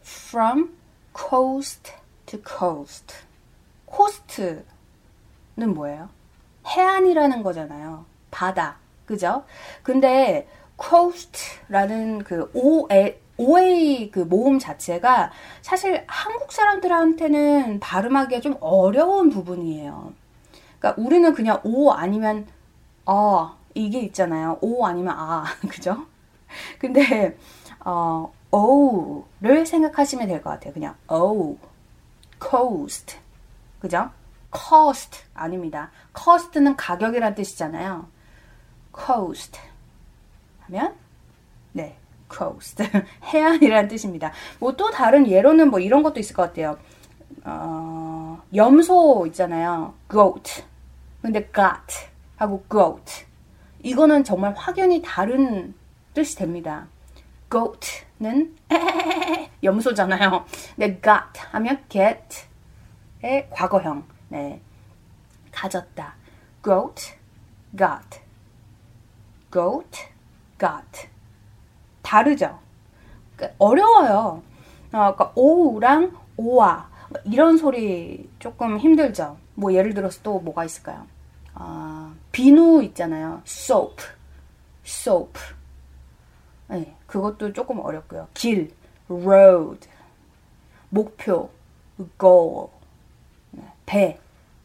from 0.00 0.76
coast 1.12 1.92
to 2.28 2.40
coast. 2.46 3.14
coast는 3.90 4.64
뭐예요? 5.74 6.08
해안이라는 6.66 7.42
거잖아요. 7.42 8.04
바다. 8.30 8.76
그죠? 9.06 9.44
근데 9.82 10.46
coast라는 10.80 12.24
그 12.24 12.50
오에 12.54 13.20
OA 13.40 14.10
그 14.10 14.18
모음 14.20 14.58
자체가 14.58 15.30
사실 15.62 16.04
한국 16.08 16.50
사람들한테는 16.52 17.78
발음하기가 17.78 18.40
좀 18.40 18.56
어려운 18.60 19.30
부분이에요. 19.30 20.12
그러니까 20.78 21.00
우리는 21.02 21.32
그냥 21.32 21.60
오 21.62 21.92
아니면 21.92 22.46
어 23.06 23.56
이게 23.74 24.00
있잖아요. 24.00 24.58
오 24.60 24.84
아니면 24.84 25.14
아 25.16 25.44
그죠? 25.70 26.04
근데 26.80 27.36
어 27.84 28.32
오를 28.50 29.64
생각하시면 29.66 30.26
될 30.26 30.42
것 30.42 30.50
같아요. 30.50 30.72
그냥 30.74 30.96
오 31.08 31.56
cost. 32.40 33.16
그죠? 33.80 34.10
cost 34.54 35.22
아닙니다. 35.34 35.90
cost는 36.16 36.76
가격이란 36.76 37.34
뜻이잖아요. 37.34 38.06
coast 38.96 39.58
하면 40.60 40.94
네, 41.72 41.96
coast 42.32 42.82
해안이란 43.24 43.88
뜻입니다. 43.88 44.32
뭐 44.58 44.72
또 44.72 44.90
다른 44.90 45.26
예로는 45.26 45.70
뭐 45.70 45.80
이런 45.80 46.02
것도 46.02 46.20
있을 46.20 46.34
것 46.34 46.42
같아요. 46.42 46.78
어, 47.44 48.42
염소 48.54 49.24
있잖아요. 49.28 49.94
goat. 50.10 50.64
근데 51.22 51.40
got 51.52 52.08
하고 52.36 52.64
goat. 52.70 53.26
이거는 53.82 54.24
정말 54.24 54.54
확연히 54.56 55.02
다른 55.02 55.74
뜻이 56.14 56.36
됩니다. 56.36 56.88
Goat는 57.50 58.56
염소잖아요. 59.62 60.44
근데 60.76 61.00
got 61.00 61.40
하면 61.52 61.84
get의 61.88 63.50
과거형. 63.50 64.04
네. 64.28 64.60
가졌다. 65.50 66.14
goat, 66.62 67.14
got. 67.76 68.20
goat, 69.52 70.08
got. 70.58 71.08
다르죠? 72.02 72.58
그러니까 73.36 73.56
어려워요. 73.58 74.42
어, 74.92 75.14
그러니까 75.14 75.32
오랑 75.34 76.16
오와 76.36 76.88
이런 77.24 77.56
소리 77.56 78.28
조금 78.38 78.78
힘들죠. 78.78 79.36
뭐 79.54 79.72
예를 79.72 79.94
들어서 79.94 80.20
또 80.22 80.38
뭐가 80.40 80.64
있을까요? 80.64 81.06
어, 81.54 82.14
비누 82.32 82.82
있잖아요. 82.84 83.42
soap, 83.46 84.02
soap. 84.84 85.38
네, 86.68 86.94
그것도 87.06 87.52
조금 87.52 87.80
어렵고요. 87.80 88.28
길, 88.34 88.70
road, 89.08 89.88
목표, 90.90 91.50
goal, 92.20 92.68
네, 93.52 93.62
배, 93.86 94.18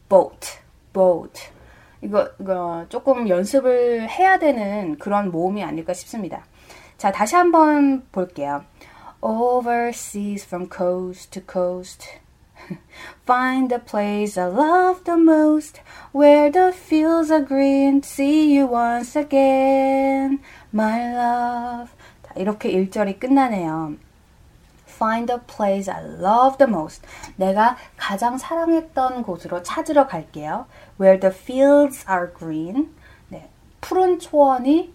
boat, 0.08 0.58
boat. 0.92 1.48
이거, 2.02 2.28
이거 2.38 2.84
조금 2.90 3.28
연습을 3.28 4.08
해야 4.10 4.38
되는 4.38 4.98
그런 4.98 5.30
모음이 5.30 5.64
아닐까 5.64 5.94
싶습니다. 5.94 6.44
자, 6.98 7.10
다시 7.10 7.34
한번 7.34 8.06
볼게요. 8.12 8.64
Overseas 9.22 10.46
from 10.46 10.68
coast 10.70 11.30
to 11.30 11.42
coast. 11.50 12.23
Find 13.26 13.70
the 13.70 13.78
place 13.78 14.36
I 14.36 14.46
love 14.46 15.04
the 15.04 15.16
most, 15.16 15.80
where 16.12 16.50
the 16.50 16.72
fields 16.72 17.30
are 17.30 17.40
green. 17.40 18.02
See 18.02 18.54
you 18.54 18.66
once 18.66 19.16
again, 19.16 20.40
my 20.72 21.14
love. 21.14 21.90
자, 22.22 22.34
이렇게 22.36 22.70
1절이 22.70 23.18
끝나네요. 23.18 23.96
Find 24.86 25.26
the 25.26 25.40
place 25.46 25.90
I 25.90 26.02
love 26.04 26.58
the 26.58 26.68
most. 26.68 27.02
내가 27.36 27.76
가장 27.96 28.38
사랑했던 28.38 29.22
곳으로 29.22 29.62
찾으러 29.62 30.06
갈게요. 30.06 30.66
Where 31.00 31.18
the 31.18 31.34
fields 31.34 32.04
are 32.08 32.32
green. 32.32 32.94
네, 33.28 33.48
푸른 33.80 34.18
초원이 34.18 34.94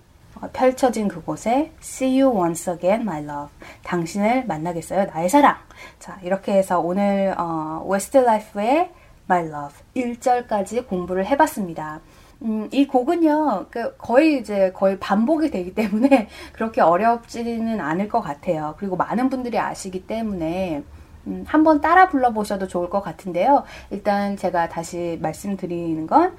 펼쳐진 0.53 1.07
그곳에 1.07 1.71
See 1.81 2.21
you 2.21 2.35
once 2.35 2.71
again, 2.71 3.01
my 3.01 3.23
love. 3.23 3.49
당신을 3.83 4.45
만나겠어요, 4.45 5.05
나의 5.05 5.29
사랑. 5.29 5.57
자, 5.99 6.17
이렇게 6.23 6.53
해서 6.53 6.79
오늘 6.79 7.35
어, 7.37 7.85
웨스트라이프의 7.87 8.91
My 9.29 9.45
Love 9.45 9.77
1절까지 9.95 10.87
공부를 10.87 11.25
해봤습니다. 11.27 12.01
음, 12.41 12.69
이 12.71 12.87
곡은요, 12.87 13.67
그 13.69 13.95
거의 13.97 14.39
이제 14.39 14.71
거의 14.71 14.97
반복이 14.97 15.51
되기 15.51 15.75
때문에 15.75 16.29
그렇게 16.53 16.81
어렵지는 16.81 17.79
않을 17.79 18.07
것 18.07 18.21
같아요. 18.21 18.75
그리고 18.79 18.95
많은 18.95 19.29
분들이 19.29 19.59
아시기 19.59 20.07
때문에 20.07 20.83
음, 21.27 21.43
한번 21.47 21.81
따라 21.81 22.07
불러보셔도 22.07 22.67
좋을 22.67 22.89
것 22.89 23.01
같은데요. 23.01 23.65
일단 23.91 24.37
제가 24.37 24.69
다시 24.69 25.19
말씀드리는 25.21 26.07
건 26.07 26.35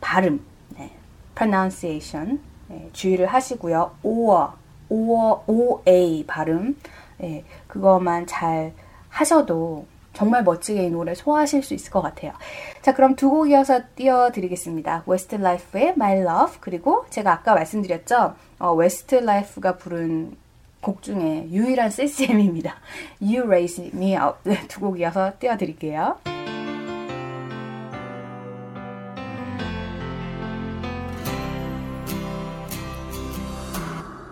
발음, 0.00 0.44
네, 0.76 0.90
pronunciation, 1.34 2.40
네, 2.70 2.88
주의를 2.92 3.26
하시고요. 3.26 3.90
오어, 4.02 4.54
오어, 4.88 5.44
오A 5.46 6.24
발음, 6.26 6.76
네, 7.18 7.44
그것만 7.66 8.26
잘 8.26 8.72
하셔도 9.08 9.86
정말 10.12 10.42
멋지게 10.44 10.84
이 10.86 10.90
노래 10.90 11.14
소화하실 11.14 11.62
수 11.62 11.74
있을 11.74 11.90
것 11.90 12.00
같아요. 12.00 12.32
자, 12.82 12.94
그럼 12.94 13.14
두 13.16 13.30
곡 13.30 13.50
이어서 13.50 13.80
띄워드리겠습니다. 13.96 15.04
웨스트라이프의 15.06 15.88
My 15.90 16.18
Love 16.20 16.58
그리고 16.60 17.04
제가 17.10 17.32
아까 17.32 17.54
말씀드렸죠. 17.54 18.34
어, 18.58 18.72
웨스트라이프가 18.72 19.76
부른 19.76 20.36
곡 20.80 21.02
중에 21.02 21.48
유일한 21.50 21.90
CCM입니다. 21.90 22.74
You 23.20 23.42
Raise 23.44 23.90
Me 23.94 24.14
Up 24.14 24.38
네, 24.44 24.66
두곡 24.68 24.98
이어서 25.00 25.32
띄워드릴게요. 25.38 26.16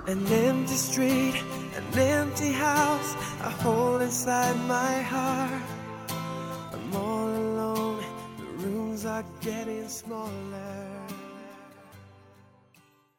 An 0.09 0.27
empty 0.27 0.75
street, 0.75 1.35
an 1.77 1.99
empty 1.99 2.51
house 2.51 3.15
a 3.45 3.51
hole 3.63 4.01
inside 4.01 4.57
my 4.67 5.03
heart 5.03 5.63
I'm 6.73 6.97
all 6.97 7.29
alone 7.29 8.03
the 8.39 8.65
rooms 8.65 9.05
are 9.05 9.23
getting 9.43 9.87
smaller 9.87 10.89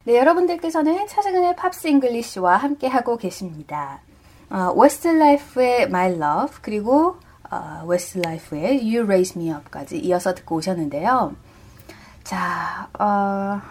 네, 0.03 0.17
여러분들께서는 0.17 1.05
차승은의 1.05 1.55
팝스 1.58 1.88
잉글리시와 1.89 2.58
함께 2.58 2.88
하고 2.88 3.17
계십니다. 3.17 4.01
어, 4.50 4.74
웨스트라이프의 4.75 5.84
My 5.84 6.13
Love 6.13 6.58
그리고 6.63 7.17
어, 7.51 7.84
웨스트라이프의 7.86 8.79
You 8.81 9.03
Raise 9.03 9.39
Me 9.39 9.51
Up까지 9.51 10.00
이어서 10.00 10.34
듣고 10.34 10.55
오셨는데요. 10.55 11.36
자, 12.24 12.89
어, 12.98 13.62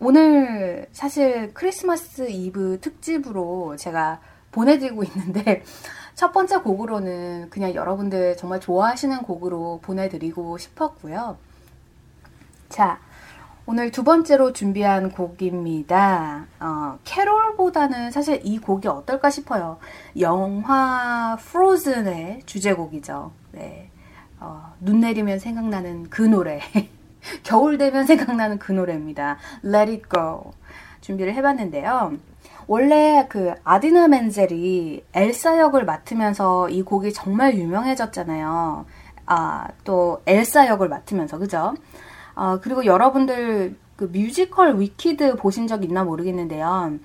오늘 0.00 0.86
사실 0.92 1.52
크리스마스 1.54 2.28
이브 2.30 2.78
특집으로 2.80 3.76
제가 3.76 4.20
보내드리고 4.52 5.02
있는데 5.04 5.64
첫 6.14 6.32
번째 6.32 6.58
곡으로는 6.58 7.50
그냥 7.50 7.74
여러분들 7.74 8.36
정말 8.36 8.60
좋아하시는 8.60 9.22
곡으로 9.22 9.80
보내드리고 9.82 10.58
싶었고요. 10.58 11.36
자, 12.68 13.00
오늘 13.66 13.90
두 13.90 14.02
번째로 14.02 14.52
준비한 14.52 15.10
곡입니다. 15.10 16.46
어, 16.60 16.98
캐롤보다는 17.04 18.10
사실 18.10 18.40
이 18.44 18.58
곡이 18.58 18.88
어떨까 18.88 19.30
싶어요. 19.30 19.78
영화 20.18 21.36
Frozen의 21.40 22.42
주제곡이죠. 22.46 23.32
네. 23.52 23.90
어, 24.40 24.74
눈 24.80 25.00
내리면 25.00 25.38
생각나는 25.38 26.08
그 26.08 26.22
노래. 26.22 26.60
겨울 27.42 27.78
되면 27.78 28.04
생각나는 28.06 28.58
그 28.58 28.72
노래입니다. 28.72 29.38
Let 29.64 29.90
It 29.90 30.02
Go. 30.12 30.52
준비를 31.00 31.34
해봤는데요. 31.34 32.12
원래 32.66 33.26
그 33.30 33.54
아디나 33.64 34.08
멘젤이 34.08 35.04
엘사 35.14 35.58
역을 35.58 35.84
맡으면서 35.84 36.68
이 36.68 36.82
곡이 36.82 37.12
정말 37.14 37.54
유명해졌잖아요. 37.54 38.84
아, 39.26 39.68
또 39.84 40.22
엘사 40.26 40.66
역을 40.68 40.88
맡으면서, 40.88 41.38
그죠? 41.38 41.74
어, 42.34 42.60
그리고 42.60 42.84
여러분들 42.84 43.76
그 43.96 44.04
뮤지컬 44.12 44.78
위키드 44.78 45.36
보신 45.36 45.66
적 45.66 45.82
있나 45.82 46.04
모르겠는데요. 46.04 46.98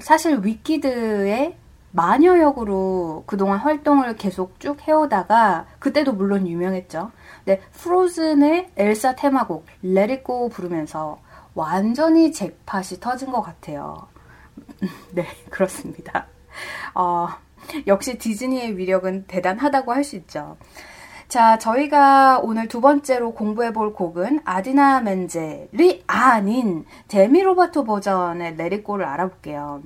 사실 0.00 0.40
위키드의 0.42 1.56
마녀 1.96 2.40
역으로 2.40 3.22
그동안 3.24 3.60
활동을 3.60 4.16
계속 4.16 4.58
쭉 4.58 4.76
해오다가 4.88 5.66
그때도 5.78 6.12
물론 6.12 6.48
유명했죠. 6.48 7.12
근데 7.44 7.60
Frozen의 7.70 8.72
엘사 8.76 9.14
테마곡 9.14 9.64
Go 10.26 10.48
부르면서 10.48 11.20
완전히 11.54 12.32
잭팟이 12.32 12.98
터진 12.98 13.30
것 13.30 13.42
같아요. 13.42 14.08
네, 15.14 15.24
그렇습니다. 15.50 16.26
어, 16.96 17.28
역시 17.86 18.18
디즈니의 18.18 18.76
위력은 18.76 19.26
대단하다고 19.28 19.92
할 19.92 20.02
수 20.02 20.16
있죠. 20.16 20.56
자, 21.28 21.58
저희가 21.58 22.40
오늘 22.40 22.66
두 22.66 22.80
번째로 22.80 23.34
공부해 23.34 23.72
볼 23.72 23.94
곡은 23.94 24.40
아디나 24.44 25.00
멘젤이 25.00 26.02
아닌 26.08 26.86
데미 27.06 27.42
로바토 27.42 27.84
버전의 27.84 28.56
Let 28.56 28.69
It 28.69 28.78
Go를 28.78 29.04
알아볼게요. 29.06 29.82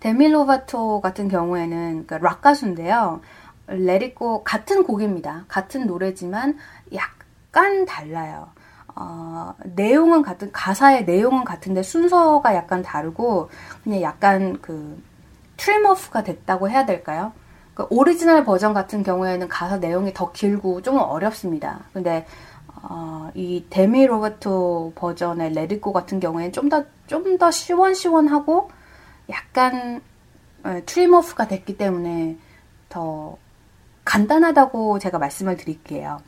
데미 0.00 0.28
로바토 0.28 1.00
같은 1.00 1.28
경우에는 1.28 2.06
그 2.06 2.23
락 2.23 2.40
가수인데요. 2.42 3.20
Let 3.66 3.99
It 3.99 4.20
Go 4.20 4.42
같은 4.44 4.82
곡입니다. 4.84 5.44
같은 5.48 5.86
노래지만 5.86 6.58
약간 6.94 7.84
달라요. 7.86 8.48
어, 8.96 9.54
내용은 9.64 10.22
같은 10.22 10.50
가사의 10.52 11.04
내용은 11.04 11.44
같은데 11.44 11.82
순서가 11.82 12.54
약간 12.54 12.82
다르고 12.82 13.50
그냥 13.84 14.02
약간 14.02 14.58
그 14.60 15.00
trim 15.56 15.85
off가 15.85 16.22
됐다고 16.24 16.68
해야 16.70 16.86
될까요? 16.86 17.32
그 17.74 17.86
오리지널 17.90 18.44
버전 18.44 18.74
같은 18.74 19.02
경우에는 19.02 19.48
가사 19.48 19.76
내용이 19.78 20.12
더 20.12 20.32
길고 20.32 20.82
좀 20.82 20.98
어렵습니다. 20.98 21.80
근데 21.92 22.26
어, 22.82 23.30
이 23.34 23.66
데미 23.70 24.06
로버토 24.06 24.92
버전의 24.96 25.52
Let 25.52 25.69
It 25.69 25.81
Go 25.81 25.92
같은 25.92 26.18
경우에는 26.20 26.52
좀 26.52 26.68
더 26.68 26.84
좀 27.06 27.38
더 27.38 27.50
시원시원하고 27.50 28.70
약간 29.30 30.02
어, 30.64 30.80
트림오프가 30.84 31.48
됐기 31.48 31.76
때문에 31.76 32.36
더 32.88 33.38
간단하다고 34.04 34.98
제가 34.98 35.18
말씀을 35.18 35.56
드릴게요. 35.56 36.20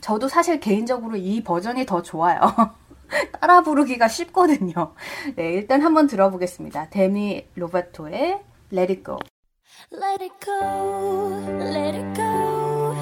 저도 0.00 0.28
사실 0.28 0.60
개인적으로 0.60 1.16
이 1.16 1.42
버전이 1.42 1.86
더 1.86 2.02
좋아요. 2.02 2.40
따라 3.40 3.62
부르기가 3.62 4.08
쉽거든요. 4.08 4.94
네, 5.36 5.52
일단 5.52 5.82
한번 5.82 6.06
들어보겠습니다. 6.06 6.90
데미 6.90 7.46
로버토의 7.54 8.42
Let 8.72 8.92
It 8.92 9.02
Go. 9.02 9.18
Let 9.92 10.22
it 10.22 10.32
go, 10.40 11.40
let 11.58 11.96
it 11.96 12.14
go. 12.14 12.94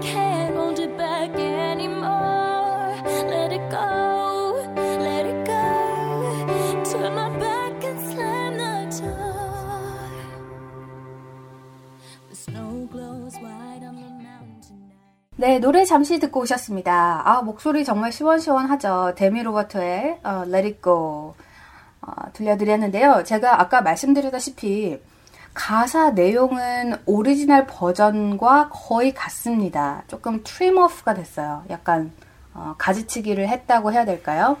Can't 0.00 0.54
hold 0.56 0.80
it 0.80 0.96
back 0.96 1.30
anymore. 1.38 2.96
Let 3.28 3.52
it 3.52 3.70
go, 3.70 4.03
네, 15.36 15.58
노래 15.58 15.84
잠시 15.84 16.18
듣고 16.20 16.40
오셨습니다. 16.40 17.22
아, 17.24 17.42
목소리 17.42 17.84
정말 17.84 18.12
시원시원하죠. 18.12 19.14
데미 19.16 19.42
로버트의 19.42 20.20
어, 20.22 20.44
Let 20.46 20.56
It 20.56 20.82
Go 20.82 21.34
어, 22.02 22.32
들려드렸는데요. 22.32 23.24
제가 23.24 23.60
아까 23.60 23.82
말씀드렸다시피 23.82 25.00
가사 25.52 26.10
내용은 26.10 26.96
오리지널 27.06 27.66
버전과 27.66 28.70
거의 28.70 29.12
같습니다. 29.12 30.02
조금 30.06 30.42
trim 30.44 30.78
off가 30.78 31.14
됐어요. 31.14 31.64
약간 31.70 32.12
어, 32.52 32.74
가지치기를 32.78 33.48
했다고 33.48 33.92
해야 33.92 34.04
될까요? 34.04 34.56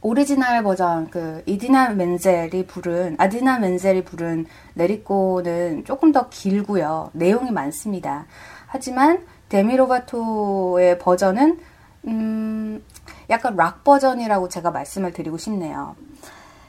오리지널 0.00 0.62
버전 0.62 1.10
그 1.10 1.42
이디나 1.46 1.90
멘젤이 1.90 2.66
부른 2.66 3.16
아디나 3.18 3.58
멘젤이 3.58 4.04
부른 4.04 4.46
Let 4.76 5.06
It 5.06 5.25
Go는 5.25 5.84
조금 5.84 6.12
더 6.12 6.28
길고요. 6.28 7.10
내용이 7.14 7.50
많습니다. 7.50 8.26
하지만 8.66 9.26
데미로바토의 9.48 10.98
버전은 10.98 11.58
음, 12.06 12.84
약간 13.28 13.56
락 13.56 13.82
버전이라고 13.82 14.48
제가 14.48 14.70
말씀을 14.70 15.12
드리고 15.12 15.36
싶네요. 15.36 15.96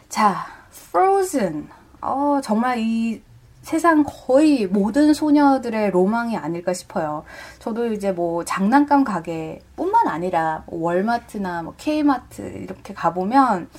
자, 0.10 0.48
Frozen 0.72 1.70
어, 2.02 2.40
정말 2.44 2.80
이 2.80 3.22
세상 3.70 4.04
거의 4.04 4.66
모든 4.66 5.14
소녀들의 5.14 5.92
로망이 5.92 6.36
아닐까 6.36 6.74
싶어요. 6.74 7.24
저도 7.60 7.94
이제 7.94 8.12
뭐 8.12 8.44
장난감 8.44 9.04
가게뿐만 9.04 10.08
아니라 10.08 10.64
뭐 10.66 10.82
월마트나 10.86 11.62
뭐 11.62 11.76
K마트 11.78 12.42
이렇게 12.64 12.96
가보면 12.96 13.70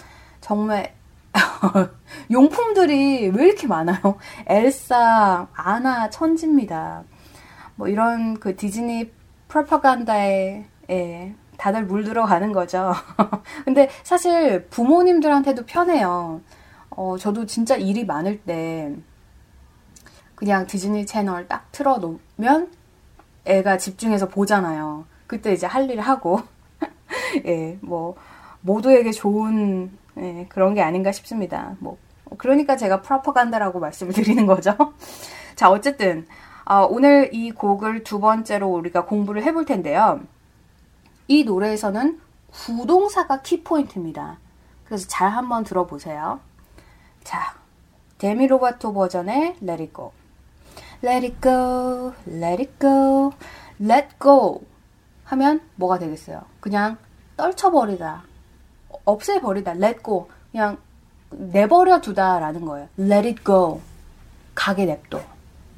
정말 0.40 0.94
용품들이 2.30 3.30
왜 3.30 3.46
이렇게 3.46 3.66
많아요? 3.66 4.16
엘사, 4.46 5.48
아나, 5.52 6.08
천지입니다. 6.08 7.02
뭐 7.74 7.88
이런 7.88 8.38
그 8.38 8.54
디즈니 8.54 9.10
프로파간다에 9.48 10.66
예, 10.88 11.34
다들 11.56 11.86
물들어 11.86 12.26
가는 12.26 12.52
거죠. 12.52 12.92
근데 13.66 13.90
사실 14.04 14.68
부모님들한테도 14.68 15.66
편해요. 15.66 16.42
어, 16.90 17.16
저도 17.18 17.44
진짜 17.46 17.74
일이 17.74 18.04
많을 18.04 18.40
때 18.42 18.94
그냥 20.40 20.66
디즈니 20.66 21.04
채널 21.04 21.46
딱 21.48 21.70
틀어 21.70 21.98
놓으면 21.98 22.72
애가 23.44 23.76
집중해서 23.76 24.28
보잖아요. 24.30 25.04
그때 25.26 25.52
이제 25.52 25.66
할 25.66 25.90
일을 25.90 26.00
하고 26.00 26.40
예, 27.44 27.76
뭐 27.82 28.16
모두에게 28.62 29.12
좋은 29.12 29.90
예, 30.16 30.46
그런 30.48 30.72
게 30.72 30.80
아닌가 30.80 31.12
싶습니다. 31.12 31.76
뭐 31.78 31.98
그러니까 32.38 32.78
제가 32.78 33.02
프로퍼간다라고 33.02 33.80
말씀을 33.80 34.14
드리는 34.14 34.46
거죠. 34.46 34.74
자, 35.56 35.70
어쨌든 35.70 36.26
어, 36.64 36.86
오늘 36.88 37.28
이 37.34 37.50
곡을 37.50 38.02
두 38.02 38.18
번째로 38.18 38.66
우리가 38.66 39.04
공부를 39.04 39.42
해볼 39.42 39.66
텐데요. 39.66 40.20
이 41.28 41.44
노래에서는 41.44 42.18
구동사가 42.50 43.42
키포인트입니다. 43.42 44.38
그래서 44.86 45.06
잘 45.06 45.28
한번 45.28 45.64
들어보세요. 45.64 46.40
자, 47.24 47.54
데미 48.16 48.46
로바토 48.46 48.94
버전의 48.94 49.58
Let 49.62 49.82
It 49.82 49.92
Go. 49.92 50.12
Let 51.02 51.24
it 51.26 51.40
go, 51.40 52.12
let 52.26 52.62
it 52.62 52.72
go, 52.78 53.32
let 53.80 54.08
go 54.20 54.60
하면 55.24 55.60
뭐가 55.76 55.98
되겠어요? 55.98 56.42
그냥 56.60 56.98
떨쳐버리다, 57.36 58.22
없애버리다, 59.04 59.72
let 59.72 60.02
go. 60.02 60.28
그냥 60.50 60.78
내버려 61.30 62.00
두다라는 62.00 62.64
거예요. 62.64 62.88
Let 62.98 63.28
it 63.28 63.44
go. 63.44 63.80
가게 64.54 64.84
냅둬. 64.84 65.22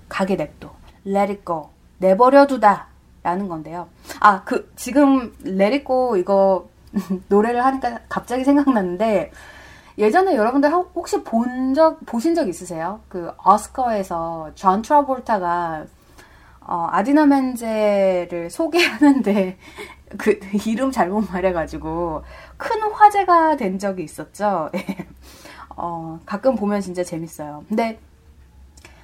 가게 0.08 0.36
냅둬. 0.36 0.74
Let 1.06 1.30
it 1.32 1.44
go. 1.44 1.68
내버려 1.98 2.46
두다. 2.46 2.88
라는 3.22 3.48
건데요. 3.48 3.88
아, 4.18 4.42
그, 4.42 4.72
지금, 4.74 5.36
Let 5.46 5.74
it 5.74 5.84
go 5.84 6.16
이거 6.16 6.68
노래를 7.28 7.64
하니까 7.64 8.00
갑자기 8.08 8.44
생각났는데, 8.44 9.30
예전에 9.98 10.36
여러분들 10.36 10.70
혹시 10.72 11.22
본 11.22 11.74
적, 11.74 12.04
보신 12.06 12.34
적 12.34 12.48
있으세요? 12.48 13.00
그 13.08 13.30
오스커에서 13.46 14.52
존 14.54 14.82
트라볼타가 14.82 15.86
어, 16.60 16.86
아디나 16.90 17.26
멘젤을 17.26 18.50
소개하는데 18.50 19.58
그 20.18 20.38
이름 20.66 20.90
잘못 20.90 21.30
말해가지고 21.30 22.22
큰 22.56 22.82
화제가 22.82 23.56
된 23.56 23.78
적이 23.78 24.04
있었죠. 24.04 24.70
어, 25.76 26.20
가끔 26.26 26.54
보면 26.54 26.80
진짜 26.80 27.02
재밌어요. 27.02 27.64
근데 27.68 27.98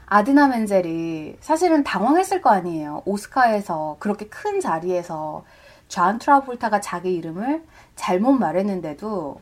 아디나 0.06 0.48
멘젤이 0.48 1.36
사실은 1.40 1.84
당황했을 1.84 2.40
거 2.40 2.50
아니에요. 2.50 3.02
오스카에서 3.04 3.96
그렇게 3.98 4.26
큰 4.28 4.60
자리에서 4.60 5.44
존 5.88 6.18
트라볼타가 6.18 6.80
자기 6.80 7.14
이름을 7.14 7.64
잘못 7.96 8.32
말했는데도 8.32 9.40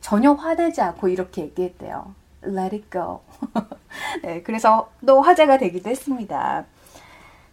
전혀 0.00 0.32
화내지 0.32 0.80
않고 0.80 1.08
이렇게 1.08 1.42
얘기했대요. 1.42 2.14
Let 2.44 2.76
it 2.76 2.90
go. 2.90 3.20
네, 4.22 4.42
그래서 4.42 4.90
또 5.06 5.20
화제가 5.20 5.58
되기도 5.58 5.90
했습니다. 5.90 6.64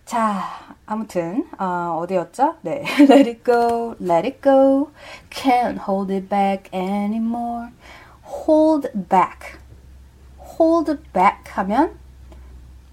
자, 0.05 0.43
아무튼 0.85 1.47
어, 1.57 1.99
어디였죠? 2.01 2.57
네, 2.61 2.83
Let 2.99 3.27
it 3.27 3.43
go, 3.43 3.95
let 3.99 4.27
it 4.27 4.39
go, 4.41 4.91
can't 5.31 5.79
hold 5.87 6.13
it 6.13 6.29
back 6.29 6.69
anymore. 6.71 7.69
Hold 8.23 8.89
back, 9.09 9.59
hold 10.39 10.95
back 11.11 11.51
하면 11.53 11.97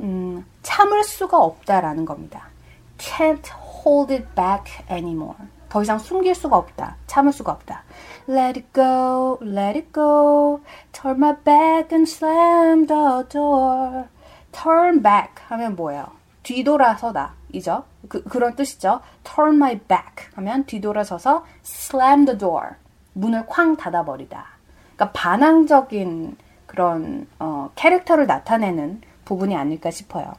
음, 0.00 0.44
참을 0.62 1.04
수가 1.04 1.38
없다라는 1.38 2.06
겁니다. 2.06 2.48
Can't 2.96 3.46
hold 3.84 4.12
it 4.12 4.26
back 4.34 4.84
anymore. 4.90 5.36
더 5.68 5.82
이상 5.82 5.98
숨길 5.98 6.34
수가 6.34 6.56
없다. 6.56 6.96
참을 7.06 7.32
수가 7.32 7.52
없다. 7.52 7.82
Let 8.28 8.56
it 8.56 8.72
go, 8.72 9.38
let 9.42 9.76
it 9.76 9.92
go. 9.92 10.60
Turn 10.92 11.18
my 11.18 11.34
back 11.44 11.92
and 11.92 12.08
slam 12.08 12.86
the 12.86 13.24
door. 13.28 14.08
Turn 14.52 15.02
back 15.02 15.42
하면 15.48 15.74
뭐예요? 15.76 16.06
뒤돌아서다. 16.42 17.34
이죠? 17.52 17.84
그, 18.08 18.22
그런 18.24 18.54
뜻이죠. 18.54 19.00
Turn 19.24 19.56
my 19.56 19.78
back 19.78 20.28
하면 20.34 20.64
뒤돌아서서 20.66 21.44
slam 21.64 22.24
the 22.26 22.38
door. 22.38 22.76
문을 23.14 23.46
쾅 23.46 23.76
닫아버리다. 23.76 24.46
그러니까 24.94 25.12
반항적인 25.12 26.36
그런 26.66 27.26
어, 27.38 27.70
캐릭터를 27.74 28.26
나타내는 28.26 29.02
부분이 29.24 29.56
아닐까 29.56 29.90
싶어요. 29.90 30.32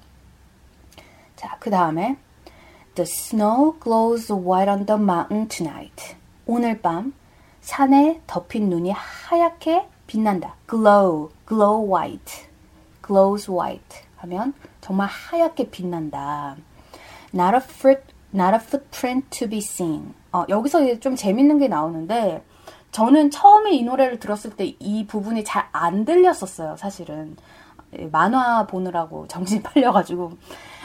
자, 1.36 1.58
그 1.60 1.70
다음에 1.70 2.18
The 2.96 3.10
snow 3.10 3.76
glows 3.82 4.32
white 4.32 4.70
on 4.70 4.86
the 4.86 5.02
mountain 5.02 5.48
tonight. 5.48 6.16
오늘 6.46 6.80
밤 6.80 7.14
산에 7.64 8.22
덮인 8.28 8.70
눈이 8.70 8.92
하얗게 8.92 9.88
빛난다. 10.06 10.56
glow, 10.70 11.32
glow 11.48 11.90
white, 11.90 12.46
glows 13.06 13.50
white 13.50 14.02
하면 14.18 14.54
정말 14.82 15.08
하얗게 15.08 15.70
빛난다. 15.72 16.58
Not 17.34 17.56
a, 17.56 17.62
foot, 17.64 18.02
not 18.34 18.54
a 18.54 18.60
footprint 18.60 19.30
to 19.40 19.48
be 19.50 19.60
seen. 19.60 20.14
어, 20.34 20.44
여기서 20.50 21.00
좀 21.00 21.16
재밌는 21.16 21.58
게 21.60 21.68
나오는데 21.70 22.44
저는 22.92 23.32
처음에 23.32 23.72
이 23.72 23.84
노래를 23.84 24.20
들었을 24.20 24.56
때 24.58 24.76
이 24.80 25.08
부분이 25.08 25.44
잘 25.46 25.68
안 25.72 26.04
들렸었어요, 26.06 26.76
사실은. 26.78 27.38
만화 28.12 28.68
보느라고 28.68 29.28
정신 29.30 29.64
팔려가지고 29.64 30.34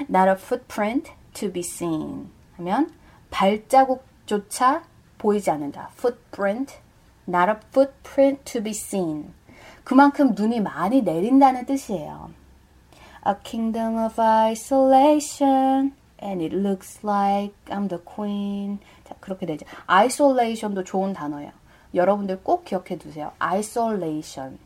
Not 0.08 0.28
a 0.28 0.34
footprint 0.36 1.10
to 1.34 1.52
be 1.52 1.60
seen 1.60 2.30
하면 2.56 2.92
발자국조차 3.30 4.82
보이지 5.18 5.50
않는다. 5.50 5.90
footprint, 5.92 6.78
not 7.28 7.50
a 7.50 7.56
footprint 7.70 8.44
to 8.44 8.62
be 8.62 8.70
seen. 8.70 9.32
그만큼 9.84 10.34
눈이 10.34 10.60
많이 10.60 11.02
내린다는 11.02 11.66
뜻이에요. 11.66 12.30
A 13.26 13.34
kingdom 13.42 13.98
of 13.98 14.20
isolation 14.20 15.92
and 16.22 16.42
it 16.42 16.54
looks 16.54 17.04
like 17.04 17.54
I'm 17.66 17.88
the 17.88 18.02
queen. 18.02 18.78
자, 19.04 19.14
그렇게 19.20 19.46
되죠. 19.46 19.66
isolation도 19.86 20.84
좋은 20.84 21.12
단어예요. 21.12 21.52
여러분들 21.94 22.42
꼭 22.42 22.64
기억해 22.64 22.98
두세요. 22.98 23.32
isolation. 23.38 24.58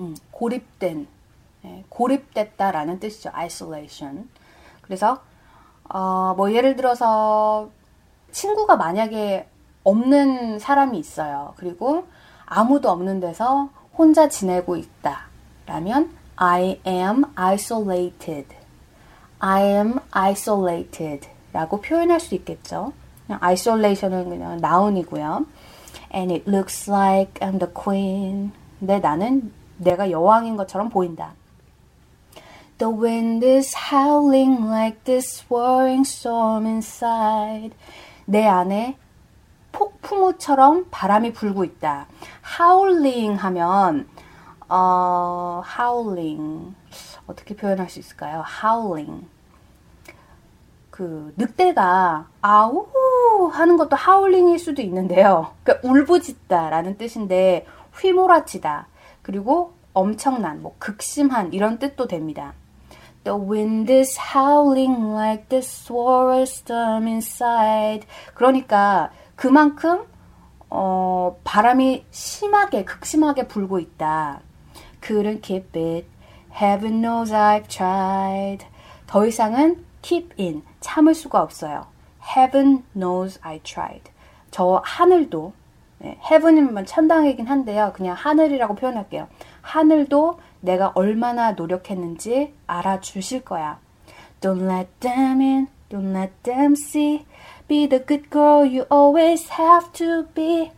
음, 0.00 0.16
고립된, 0.30 1.06
예, 1.64 1.84
고립됐다라는 1.88 3.00
뜻이죠. 3.00 3.30
isolation. 3.32 4.28
그래서 4.82 5.22
어, 5.88 6.34
뭐 6.36 6.52
예를 6.52 6.76
들어서 6.76 7.70
친구가 8.32 8.76
만약에 8.76 9.46
없는 9.84 10.58
사람이 10.58 10.98
있어요. 10.98 11.54
그리고 11.56 12.04
아무도 12.46 12.90
없는 12.90 13.20
데서 13.20 13.68
혼자 13.96 14.28
지내고 14.28 14.76
있다. 14.76 15.26
라면 15.66 16.10
I 16.36 16.80
am 16.86 17.24
isolated. 17.34 18.48
I 19.38 19.62
am 19.62 19.98
isolated. 20.10 21.28
라고 21.52 21.80
표현할 21.80 22.20
수 22.20 22.34
있겠죠. 22.34 22.92
그냥 23.26 23.40
isolation은 23.42 24.28
그냥 24.28 24.58
나운이고요. 24.58 25.46
And 26.14 26.32
it 26.32 26.50
looks 26.50 26.90
like 26.90 27.34
I'm 27.40 27.58
the 27.58 27.72
queen. 27.72 28.52
근데 28.78 28.98
나는 28.98 29.52
내가 29.78 30.10
여왕인 30.10 30.56
것처럼 30.56 30.88
보인다. 30.88 31.34
The 32.78 32.92
wind 32.92 33.46
is 33.46 33.74
howling 33.92 34.66
like 34.66 35.04
this 35.04 35.44
warring 35.50 36.02
storm 36.06 36.66
inside. 36.66 37.74
내 38.26 38.46
안에 38.46 38.98
폭풍우처럼 39.72 40.88
바람이 40.90 41.32
불고 41.32 41.64
있다. 41.64 42.06
howling 42.60 43.36
하면 43.40 44.08
어, 44.68 45.62
howling 45.78 46.74
어떻게 47.26 47.56
표현할 47.56 47.88
수 47.88 47.98
있을까요? 47.98 48.44
howling 48.62 49.26
그 50.92 51.32
늑대가 51.38 52.26
아우 52.42 52.86
하는 53.50 53.76
것도 53.78 53.96
하울링일 53.96 54.58
수도 54.58 54.82
있는데요. 54.82 55.52
그러니까 55.64 55.88
울부짖다라는 55.88 56.98
뜻인데 56.98 57.66
휘몰아치다 57.98 58.86
그리고 59.22 59.72
엄청난 59.94 60.60
뭐 60.62 60.74
극심한 60.78 61.54
이런 61.54 61.78
뜻도 61.78 62.06
됩니다. 62.08 62.52
The 63.24 63.36
wind 63.36 63.88
is 63.90 64.18
howling 64.34 65.14
like 65.14 65.48
the 65.48 65.62
swirl 65.62 66.42
storm 66.42 67.06
inside. 67.06 68.06
그러니까 68.34 69.10
그만큼 69.36 70.06
어, 70.68 71.36
바람이 71.44 72.06
심하게 72.10 72.84
극심하게 72.84 73.46
불고 73.46 73.78
있다. 73.78 74.40
Couldn't 75.00 75.42
keep 75.42 75.78
it. 75.78 76.06
Heaven 76.52 77.00
knows 77.00 77.32
I've 77.32 77.68
tried. 77.68 78.66
더 79.06 79.26
이상은 79.26 79.84
keep 80.02 80.34
in 80.38 80.62
참을 80.80 81.14
수가 81.14 81.42
없어요. 81.42 81.86
Heaven 82.36 82.84
knows 82.94 83.38
I 83.42 83.60
tried. 83.60 84.10
저 84.50 84.80
하늘도 84.84 85.52
네, 85.98 86.18
heaven이면 86.24 86.84
천당이긴 86.84 87.46
한데요. 87.46 87.92
그냥 87.94 88.16
하늘이라고 88.16 88.74
표현할게요. 88.74 89.28
하늘도 89.60 90.40
내가 90.62 90.92
얼마나 90.94 91.52
노력했는지 91.52 92.54
알아주실 92.66 93.44
거야. 93.44 93.78
Don't 94.40 94.62
let 94.68 94.88
them 95.00 95.40
in, 95.40 95.68
don't 95.90 96.16
let 96.16 96.32
them 96.42 96.72
see. 96.72 97.26
Be 97.68 97.86
the 97.88 98.04
good 98.04 98.30
girl 98.30 98.64
you 98.64 98.86
always 98.90 99.48
have 99.52 99.92
to 99.92 100.26
be. 100.34 100.72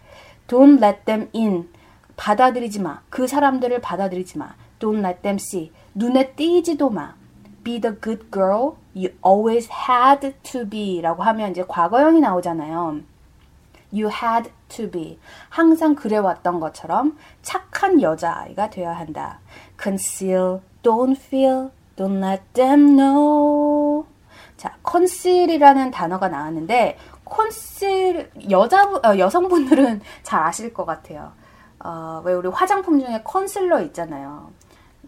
Don't 0.49 0.83
let 0.83 1.05
them 1.05 1.29
in. 1.35 1.69
받아들이지 2.17 2.81
마. 2.81 3.01
그 3.11 3.27
사람들을 3.27 3.81
받아들이지 3.81 4.39
마. 4.39 4.55
Don't 4.79 4.99
let 4.99 5.23
them 5.23 5.37
see. 5.37 5.71
눈에 5.95 6.33
띄지도 6.33 6.91
마. 6.91 7.15
Be 7.63 7.81
the 7.81 7.97
good 8.01 8.31
girl 8.31 8.77
you 8.95 9.15
always 9.25 9.69
had 9.89 10.35
to 10.43 10.69
be 10.69 11.01
라고 11.01 11.23
하면 11.23 11.51
이제 11.51 11.65
과거형이 11.67 12.21
나오잖아요. 12.21 13.01
You 13.93 14.11
had 14.11 14.51
to 14.77 14.91
be. 14.91 15.19
항상 15.49 15.95
그래왔던 15.95 16.61
것처럼 16.61 17.17
착한 17.43 18.01
여자아이가 18.01 18.71
되어야 18.71 18.97
한다. 18.97 19.41
Conceal, 19.81 20.61
don't 20.83 21.17
feel, 21.17 21.71
don't 21.97 22.23
let 22.23 22.43
them 22.53 22.97
know. 22.97 24.07
자, 24.57 24.77
conceal이라는 24.89 25.91
단어가 25.91 26.29
나왔는데 26.29 26.97
conceal 27.29 28.31
여자 28.51 28.85
어, 28.85 29.19
여성분들은 29.19 30.01
잘 30.23 30.43
아실 30.43 30.73
것 30.73 30.85
같아요. 30.85 31.33
어, 31.81 32.23
왜 32.25 32.33
우리 32.33 32.49
화장품 32.49 32.99
중에 32.99 33.23
컨실러 33.25 33.81
있잖아요. 33.83 34.51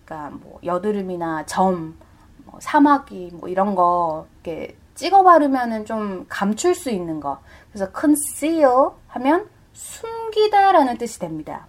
그러니까 0.04 0.36
뭐 0.42 0.60
여드름이나 0.62 1.46
점, 1.46 1.96
뭐 2.44 2.58
사마귀 2.60 3.30
뭐 3.34 3.48
이런 3.48 3.74
거 3.74 4.26
이렇게 4.44 4.76
찍어 4.94 5.22
바르면은 5.22 5.84
좀 5.84 6.26
감출 6.28 6.74
수 6.74 6.90
있는 6.90 7.20
거. 7.20 7.38
그래서 7.72 7.90
conceal 7.98 8.90
하면 9.08 9.48
숨기다라는 9.76 10.96
뜻이 10.96 11.18
됩니다. 11.18 11.66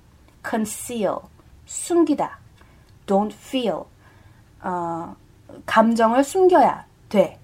conceal 0.47 1.17
숨기다. 1.65 2.39
don't 3.05 3.33
feel 3.33 3.83
어, 4.61 5.15
감정을 5.65 6.23
숨겨야 6.23 6.85
돼. 7.09 7.37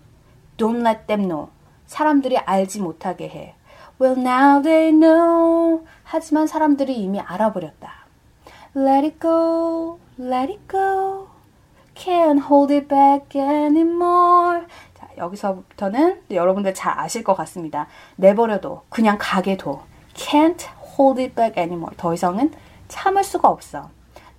don't 0.58 0.86
let 0.88 1.06
them 1.06 1.28
know 1.28 1.50
사람들이 1.86 2.38
알지 2.38 2.80
못하게 2.80 3.28
해. 3.30 3.56
Well, 4.02 4.20
now 4.20 4.62
they 4.62 4.92
know. 4.92 5.86
하지만 6.04 6.48
사람들이 6.48 6.96
이미 6.96 7.20
알아버렸다. 7.20 7.92
Let 8.76 9.06
it 9.06 9.20
go, 9.20 10.00
let 10.20 10.52
it 10.52 10.62
go. 10.68 11.28
Can't 11.94 12.42
hold 12.50 12.74
it 12.74 12.88
back 12.88 13.40
anymore. 13.40 14.66
자, 14.96 15.08
여기서부터는 15.18 16.24
여러분들 16.32 16.74
잘 16.74 16.98
아실 17.00 17.24
것 17.24 17.36
같습니다. 17.36 17.88
내버려둬. 18.16 18.84
그냥 18.90 19.18
가게 19.20 19.58
둬. 19.58 19.84
Can't 20.14 20.66
hold 20.98 21.22
it 21.22 21.36
back 21.36 21.62
anymore. 21.62 21.96
더 21.98 22.14
이상은 22.14 22.52
참을 22.88 23.24
수가 23.24 23.50
없어. 23.50 23.90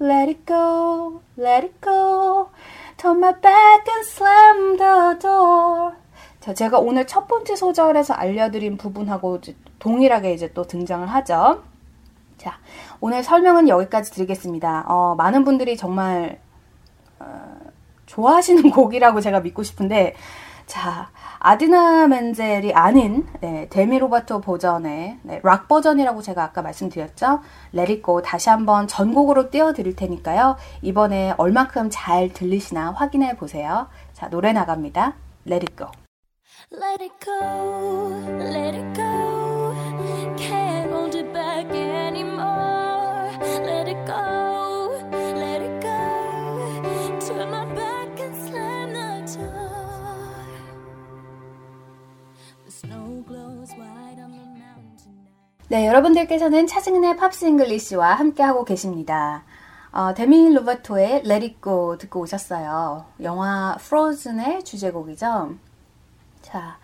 Let 0.01 0.29
it 0.29 0.47
go, 0.47 1.21
let 1.39 1.67
it 1.67 1.75
go. 1.81 2.49
Turn 2.97 3.19
my 3.19 3.33
back 3.41 3.85
and 3.89 4.07
slam 4.07 4.77
the 4.77 5.19
door. 5.21 5.93
자, 6.41 6.53
제가 6.53 6.79
오늘 6.79 7.07
첫 7.07 7.27
번째 7.27 7.57
소절에서 7.57 8.15
알려드린 8.15 8.77
부분하고 8.77 9.41
동일하게 9.79 10.35
이제 10.35 10.53
또 10.53 10.65
등장을 10.67 11.07
하죠. 11.07 11.63
자, 12.37 12.59
오늘 13.01 13.23
설명은 13.23 13.69
여기까지 13.69 14.11
드리겠습니다. 14.13 14.85
어, 14.89 15.15
많은 15.15 15.45
분들이 15.45 15.77
정말 15.77 16.39
어, 17.19 17.57
좋아하시는 18.07 18.71
곡이라고 18.73 19.21
제가 19.21 19.41
믿고 19.41 19.63
싶은데, 19.63 20.15
자, 20.67 21.11
아디나 21.47 22.07
멘젤이 22.07 22.73
아닌 22.73 23.27
네, 23.43 23.69
데미 23.69 23.99
로바토 23.99 24.41
버전의 24.41 25.19
네, 25.21 25.41
락 25.43 25.69
버전이라고 25.69 26.23
제가 26.23 26.43
아까 26.43 26.63
말씀드렸죠. 26.63 27.41
레리고 27.73 28.23
다시 28.23 28.49
한번 28.49 28.89
전곡으로 28.89 29.51
띄워드릴 29.51 29.95
테니까요. 29.95 30.57
이번에 30.81 31.35
얼만큼 31.37 31.91
잘 31.93 32.33
들리시나 32.33 32.93
확인해 32.93 33.37
보세요. 33.37 33.89
자, 34.15 34.31
노래 34.31 34.55
나갑니다. 34.55 35.17
Go. 35.77 35.89
Let 36.73 37.03
it 37.03 37.13
go, 37.23 38.11
let 38.39 38.75
it 38.75 38.95
go. 38.95 39.75
Can't 40.39 40.91
hold 40.91 41.15
it 41.15 41.31
back 41.35 41.71
anymore. 41.71 43.29
Let 43.61 43.91
it 43.91 44.03
go, 44.07 44.64
네, 55.69 55.87
여러분들께서는 55.87 56.67
차승은의 56.67 57.17
팝스 57.17 57.45
잉글리시와 57.47 58.15
함께하고 58.15 58.65
계십니다. 58.65 59.45
어, 59.93 60.15
데미 60.15 60.53
로버토의 60.53 61.23
Let 61.25 61.33
It 61.33 61.57
Go 61.63 61.99
듣고 61.99 62.21
오셨어요. 62.21 63.05
영화 63.23 63.77
Frozen의 63.81 64.65
주제곡이죠. 64.65 65.55
자, 66.43 66.79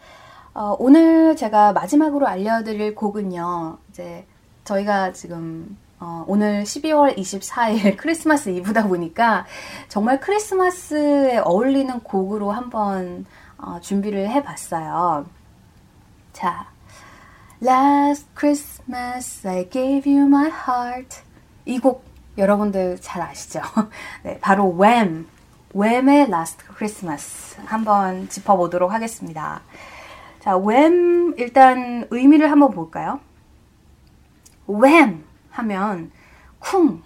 어, 0.55 0.77
오늘 0.79 1.37
제가 1.37 1.73
마지막으로 1.73 2.27
알려드릴 2.27 2.95
곡은요. 2.95 3.79
이제 3.90 4.27
저희가 4.64 5.12
지금 5.12 5.77
어, 5.99 6.25
오늘 6.27 6.64
12월 6.64 7.16
24일 7.16 7.97
크리스마스 8.01 8.49
이브다 8.51 8.87
보니까 8.88 9.47
정말 9.88 10.21
크리스마스에 10.21 11.38
어울리는 11.38 12.01
곡으로 12.01 12.51
한번 12.53 13.27
어, 13.59 13.79
준비를 13.81 14.31
해봤어요. 14.31 15.39
자, 16.33 16.66
Last 17.62 18.27
Christmas 18.37 19.47
I 19.47 19.69
gave 19.69 20.11
you 20.11 20.27
my 20.27 20.51
heart. 20.51 21.19
이 21.66 21.79
곡 21.79 22.05
여러분들 22.38 22.99
잘 23.01 23.23
아시죠? 23.23 23.61
네, 24.25 24.38
바로 24.40 24.75
Wham! 24.79 25.27
웸의 25.75 26.29
Last 26.29 26.64
Christmas 26.77 27.61
한번 27.64 28.29
짚어보도록 28.29 28.93
하겠습니다. 28.93 29.61
자, 30.40 30.57
웸 30.57 31.35
일단 31.37 32.07
의미를 32.11 32.51
한번 32.51 32.71
볼까요? 32.71 33.21
웸 34.66 35.23
하면 35.51 36.11
쿵, 36.59 37.03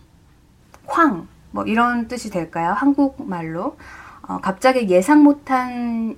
쾅, 0.87 1.27
뭐 1.51 1.65
이런 1.65 2.09
뜻이 2.09 2.31
될까요? 2.31 2.73
한국말로. 2.73 3.77
어, 4.27 4.39
갑자기 4.41 4.89
예상 4.89 5.23
못한, 5.23 6.17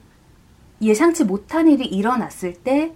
예상치 0.81 1.25
못한 1.25 1.69
일이 1.69 1.85
일어났을 1.87 2.55
때 2.55 2.95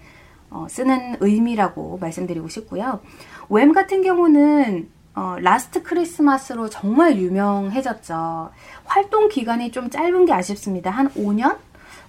어, 0.50 0.66
쓰는 0.68 1.16
의미라고 1.20 1.98
말씀드리고 2.00 2.48
싶고요. 2.48 3.00
웸 3.48 3.72
같은 3.72 4.02
경우는 4.02 4.88
어, 5.14 5.36
Last 5.40 5.82
Christmas로 5.82 6.68
정말 6.68 7.16
유명해졌죠. 7.16 8.50
활동 8.84 9.28
기간이 9.28 9.70
좀 9.70 9.90
짧은 9.90 10.24
게 10.26 10.32
아쉽습니다. 10.32 10.90
한 10.90 11.08
5년? 11.10 11.56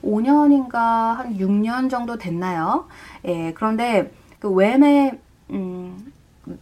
5년인가 0.04 0.74
한 1.16 1.38
6년 1.38 1.90
정도 1.90 2.18
됐나요? 2.18 2.88
예, 3.26 3.54
그런데 3.54 4.12
그 4.40 4.50
Wham의 4.50 5.20
음, 5.52 6.12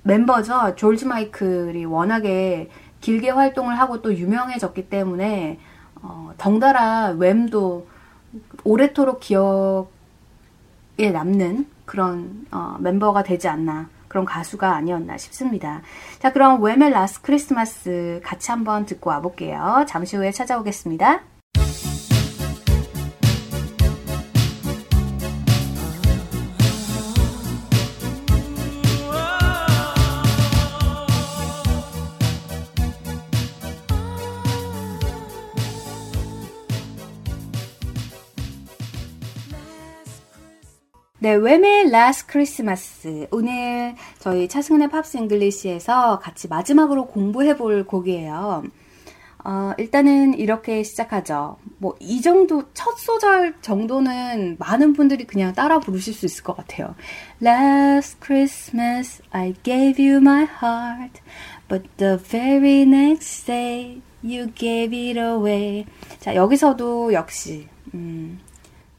멤버죠. 0.04 0.76
조지 0.75 1.06
마이클이 1.06 1.86
워낙에 1.86 2.69
길게 3.02 3.30
활동을 3.30 3.80
하고 3.80 4.02
또 4.02 4.13
유명해졌기 4.13 4.89
때문에 4.89 5.60
어, 6.02 6.32
덩달아 6.38 7.15
Wham도 7.17 7.88
오래도록 8.63 9.20
기억에 9.20 9.88
남는 11.12 11.68
그런 11.86 12.46
어, 12.52 12.78
멤버가 12.80 13.24
되지 13.24 13.48
않나 13.48 13.89
그런 14.08 14.26
가수가 14.26 14.76
아니었나 14.76 15.18
싶습니다. 15.18 15.82
자, 16.20 16.34
그럼 16.34 16.62
웨멜 16.62 16.89
라스 16.89 17.22
크리스마스 17.22 18.20
같이 18.24 18.52
한번 18.52 18.86
듣고 18.86 19.10
와볼게요. 19.12 19.86
잠시 19.88 20.18
후에 20.18 20.32
찾아오겠습니다. 20.32 21.22
네, 41.21 41.36
Wham의 41.36 41.88
Last 41.88 42.27
Christmas. 42.32 43.27
오늘 43.32 43.93
저희 44.19 44.47
차승은의 44.47 44.88
팝스 44.88 45.17
잉글리시에서 45.17 46.19
같이 46.19 46.47
마지막으로 46.47 47.08
공부해 47.08 47.58
볼 47.58 47.86
곡이에요. 47.86 48.63
어, 49.43 49.73
일단은 49.77 50.36
이렇게 50.36 50.82
시작하죠. 50.82 51.58
뭐, 51.77 51.97
이 51.99 52.21
정도, 52.21 52.63
첫 52.73 52.97
소절 52.97 53.55
정도는 53.60 54.55
많은 54.60 54.93
분들이 54.93 55.25
그냥 55.25 55.51
따라 55.51 55.82
부르실 55.82 56.13
수 56.13 56.25
있을 56.25 56.41
것 56.45 56.55
같아요. 56.55 56.95
Last 57.41 58.19
Christmas 58.23 59.21
I 59.32 59.55
gave 59.63 60.01
you 60.01 60.21
my 60.21 60.43
heart, 60.45 61.21
but 61.67 61.84
the 61.97 62.17
very 62.17 62.84
next 62.84 63.45
day 63.45 64.01
you 64.23 64.53
gave 64.55 64.97
it 64.97 65.19
away. 65.19 65.86
자, 66.21 66.34
여기서도 66.34 67.12
역시, 67.12 67.67
음, 67.93 68.39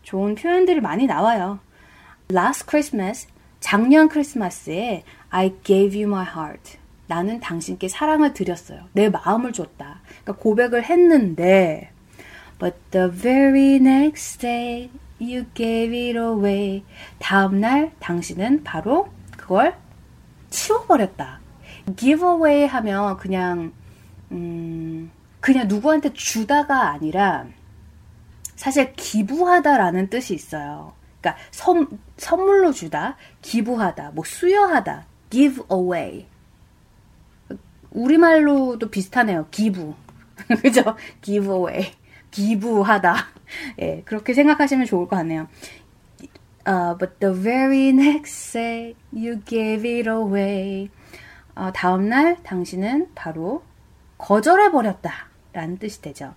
좋은 0.02 0.35
표현들이 0.35 0.83
많이 0.83 1.06
나와요. 1.06 1.61
Last 2.31 2.66
Christmas, 2.69 3.27
작년 3.59 4.09
크리스마스에 4.09 5.03
I 5.31 5.55
gave 5.64 6.01
you 6.01 6.11
my 6.11 6.25
heart. 6.25 6.79
나는 7.07 7.40
당신께 7.40 7.88
사랑을 7.88 8.33
드렸어요. 8.33 8.85
내 8.93 9.09
마음을 9.09 9.53
줬다. 9.53 10.01
그러니까 10.23 10.33
고백을 10.35 10.85
했는데, 10.85 11.90
but 12.59 12.77
the 12.93 13.11
very 13.11 13.77
next 13.77 14.38
day 14.38 14.90
you 15.21 15.45
gave 15.55 15.97
it 15.99 16.16
away. 16.16 16.85
다음 17.19 17.61
날 17.61 17.93
당신은 17.99 18.62
바로 18.62 19.09
그걸 19.37 19.75
치워버렸다. 20.51 21.40
give 21.97 22.25
away 22.25 22.66
하면 22.66 23.16
그냥, 23.16 23.73
음, 24.31 25.11
그냥 25.40 25.66
누구한테 25.66 26.12
주다가 26.12 26.90
아니라 26.90 27.47
사실 28.55 28.93
기부하다라는 28.93 30.11
뜻이 30.11 30.35
있어요. 30.35 30.93
그러니까 31.20 31.37
선, 31.50 31.98
선물로 32.16 32.72
주다, 32.72 33.16
기부하다, 33.42 34.12
뭐 34.14 34.24
수여하다, 34.24 35.06
give 35.30 35.62
away. 35.70 36.26
우리말로도 37.90 38.90
비슷하네요. 38.90 39.48
기부. 39.50 39.94
그죠? 40.62 40.96
give 41.22 41.52
away. 41.52 41.92
기부하다. 42.30 43.16
예, 43.80 44.02
그렇게 44.04 44.33
생각하시면 44.35 44.87
좋을 44.87 45.09
것 45.09 45.16
같네요. 45.16 45.48
Uh, 46.66 46.94
but 46.98 47.18
the 47.20 47.35
very 47.35 47.88
next 47.88 48.52
day 48.52 48.94
you 49.12 49.40
gave 49.44 49.88
it 49.88 50.09
away. 50.09 50.88
어, 51.54 51.72
다음날 51.72 52.42
당신은 52.42 53.11
바로 53.14 53.64
거절해버렸다. 54.18 55.28
라는 55.52 55.78
뜻이 55.78 56.00
되죠. 56.00 56.35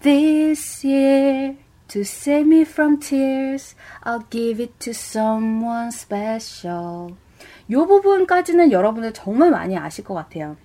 This 0.00 0.86
year 0.86 1.56
To 1.90 2.02
save 2.02 2.46
me 2.46 2.60
from 2.60 3.00
tears, 3.00 3.74
I'll 4.04 4.24
give 4.30 4.62
it 4.62 4.78
to 4.78 4.90
someone 4.90 5.88
special. 5.88 7.16
이 7.68 7.74
부분까지는 7.74 8.70
여러분들 8.70 9.12
정말 9.12 9.50
많이 9.50 9.76
아실 9.76 10.04
것 10.04 10.14
같아요. 10.14 10.56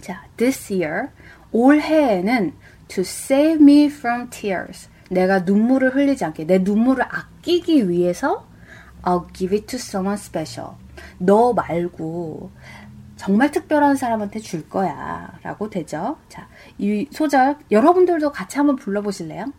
자, 0.00 0.24
this 0.38 0.72
year, 0.72 1.10
올해에는 1.52 2.54
to 2.88 3.02
save 3.02 3.62
me 3.62 3.86
from 3.86 4.30
tears. 4.30 4.88
내가 5.10 5.40
눈물을 5.40 5.94
흘리지 5.94 6.24
않게, 6.24 6.46
내 6.46 6.58
눈물을 6.58 7.04
아끼기 7.04 7.90
위해서 7.90 8.48
I'll 9.02 9.30
give 9.34 9.54
it 9.54 9.66
to 9.66 9.76
someone 9.76 10.18
special. 10.18 10.70
너 11.18 11.52
말고 11.52 12.50
정말 13.16 13.50
특별한 13.50 13.96
사람한테 13.96 14.40
줄 14.40 14.66
거야. 14.70 15.38
라고 15.42 15.68
되죠. 15.68 16.16
자, 16.30 16.48
이 16.78 17.06
소절 17.10 17.58
여러분들도 17.70 18.32
같이 18.32 18.56
한번 18.56 18.76
불러보실래요? 18.76 19.52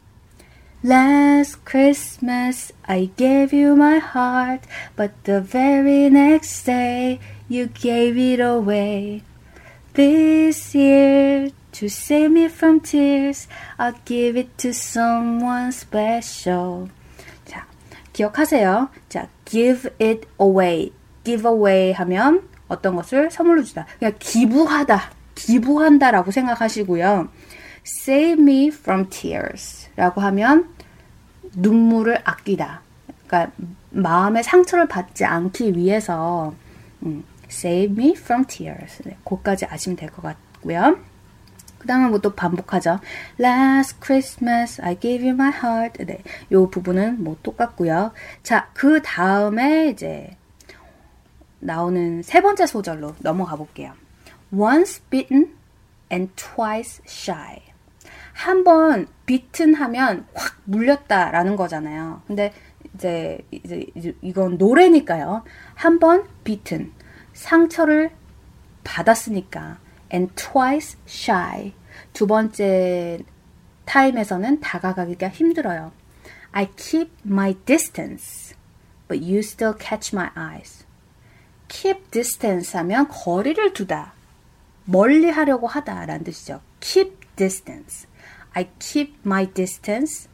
Last 0.88 1.66
Christmas 1.66 2.72
I 2.88 3.12
gave 3.18 3.52
you 3.52 3.76
my 3.76 4.00
heart, 4.00 4.64
but 4.96 5.12
the 5.26 5.42
very 5.42 6.10
next 6.10 6.64
day 6.64 7.20
you 7.50 7.68
gave 7.68 8.16
it 8.16 8.40
away. 8.40 9.22
This 9.96 10.74
year, 10.74 11.52
to 11.74 11.90
save 11.90 12.32
me 12.32 12.48
from 12.48 12.80
tears, 12.80 13.50
I'll 13.78 14.00
give 14.06 14.38
it 14.38 14.58
to 14.60 14.70
someone 14.70 15.74
special. 15.76 16.88
자, 17.44 17.68
기억하세요. 18.14 18.88
자, 19.10 19.28
give 19.44 19.92
it 20.00 20.26
away. 20.40 20.94
give 21.26 21.46
away 21.46 21.92
하면 21.92 22.48
어떤 22.70 22.96
것을 22.96 23.30
선물로 23.30 23.62
주다. 23.66 23.88
그냥 24.00 24.14
기부하다, 24.20 25.12
기부한다라고 25.36 26.32
생각하시고요. 26.32 27.28
Save 27.84 28.42
me 28.42 28.68
from 28.68 29.10
tears 29.10 29.90
라고 29.98 30.22
하면 30.22 30.77
눈물을 31.56 32.20
아끼다. 32.24 32.82
그러니까 33.28 33.52
마음의 33.92 34.44
상처를 34.44 34.88
받지 34.88 35.26
않기 35.26 35.76
위해서 35.76 36.54
음, 37.04 37.24
Save 37.50 37.96
me 37.96 38.12
from 38.18 38.46
tears. 38.46 39.04
네, 39.04 39.18
그까지 39.24 39.66
아시면 39.66 39.96
될 39.96 40.10
것 40.12 40.22
같고요. 40.22 40.98
그 41.80 41.88
다음에 41.88 42.10
뭐 42.10 42.20
또 42.20 42.34
반복하죠. 42.36 43.00
Last 43.40 44.00
Christmas 44.04 44.82
I 44.82 45.00
gave 45.00 45.26
you 45.28 45.34
my 45.36 45.52
heart. 45.52 46.04
네, 46.06 46.22
요 46.52 46.70
부분은 46.70 47.24
뭐 47.24 47.38
똑같고요. 47.44 48.12
자, 48.44 48.70
그 48.74 49.02
다음에 49.02 49.90
이제 49.90 50.36
나오는 51.60 52.22
세 52.24 52.42
번째 52.42 52.66
소절로 52.66 53.16
넘어가 53.20 53.56
볼게요. 53.56 53.94
Once 54.52 55.02
bitten 55.10 55.56
and 56.12 56.32
twice 56.36 57.02
shy. 57.08 57.62
한번 58.38 59.08
bitten 59.26 59.74
하면 59.74 60.28
확 60.36 60.58
물렸다라는 60.66 61.56
거잖아요. 61.56 62.22
근데 62.28 62.54
이제, 62.94 63.40
이제 63.52 64.16
이건 64.22 64.58
노래니까요. 64.60 65.44
한번 65.74 66.28
bitten 66.44 66.94
상처를 67.34 68.12
받았으니까 68.84 69.80
and 70.14 70.32
twice 70.36 71.00
shy 71.08 71.74
두 72.14 72.28
번째 72.28 73.20
타임에서는 73.86 74.60
다가가기가 74.60 75.30
힘들어요. 75.30 75.92
I 76.52 76.70
keep 76.76 77.12
my 77.26 77.56
distance, 77.66 78.56
but 79.08 79.20
you 79.20 79.40
still 79.40 79.74
catch 79.78 80.16
my 80.16 80.30
eyes. 80.38 80.86
keep 81.68 82.12
distance 82.12 82.78
하면 82.78 83.08
거리를 83.08 83.74
두다, 83.74 84.14
멀리 84.86 85.28
하려고 85.28 85.66
하다 85.66 86.06
라는 86.06 86.24
뜻이죠. 86.24 86.62
keep 86.80 87.18
distance. 87.36 88.08
I 88.58 88.66
keep 88.80 89.14
my 89.24 89.46
distance, 89.46 90.28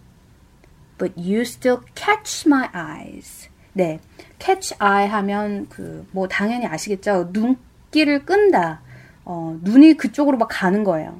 but 0.98 1.12
you 1.18 1.42
still 1.42 1.82
catch 1.94 2.48
my 2.48 2.70
eyes. 2.74 3.50
네. 3.76 4.00
catch 4.40 4.74
eye 4.80 5.10
하면 5.10 5.68
그 5.68 6.06
뭐 6.12 6.28
당연히 6.30 6.66
아시겠죠? 6.66 7.32
눈길을 7.34 8.26
끈다. 8.26 8.82
어, 9.26 9.58
눈이 9.62 9.96
그쪽으로 9.96 10.38
막 10.38 10.48
가는 10.50 10.86
거예요. 10.86 11.20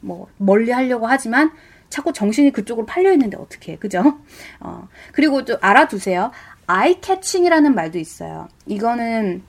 뭐 0.00 0.28
멀리 0.36 0.70
하려고 0.72 1.06
하지만 1.06 1.52
자꾸 1.88 2.12
정신이 2.12 2.52
그쪽으로 2.52 2.86
팔려 2.86 3.12
있는데 3.12 3.36
어떻게 3.38 3.76
그죠? 3.76 4.20
어, 4.60 4.88
그리고 5.12 5.44
또 5.46 5.56
알아두세요. 5.60 6.32
eye 6.66 6.98
catching이라는 7.02 7.74
말도 7.74 7.98
있어요. 7.98 8.48
이거는 8.66 9.42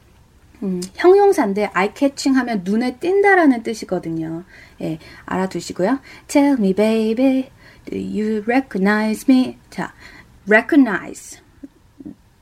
음, 0.63 0.81
형용사인데 0.95 1.71
eye 1.73 1.91
catching 1.95 2.37
하면 2.37 2.61
눈에 2.63 2.97
띈다라는 2.99 3.63
뜻이거든요. 3.63 4.43
예, 4.81 4.99
알아두시고요. 5.25 5.99
Tell 6.27 6.53
me 6.57 6.73
baby, 6.73 7.49
do 7.85 7.97
you 7.97 8.43
recognize 8.47 9.25
me? 9.27 9.57
자, 9.69 9.93
recognize 10.47 11.39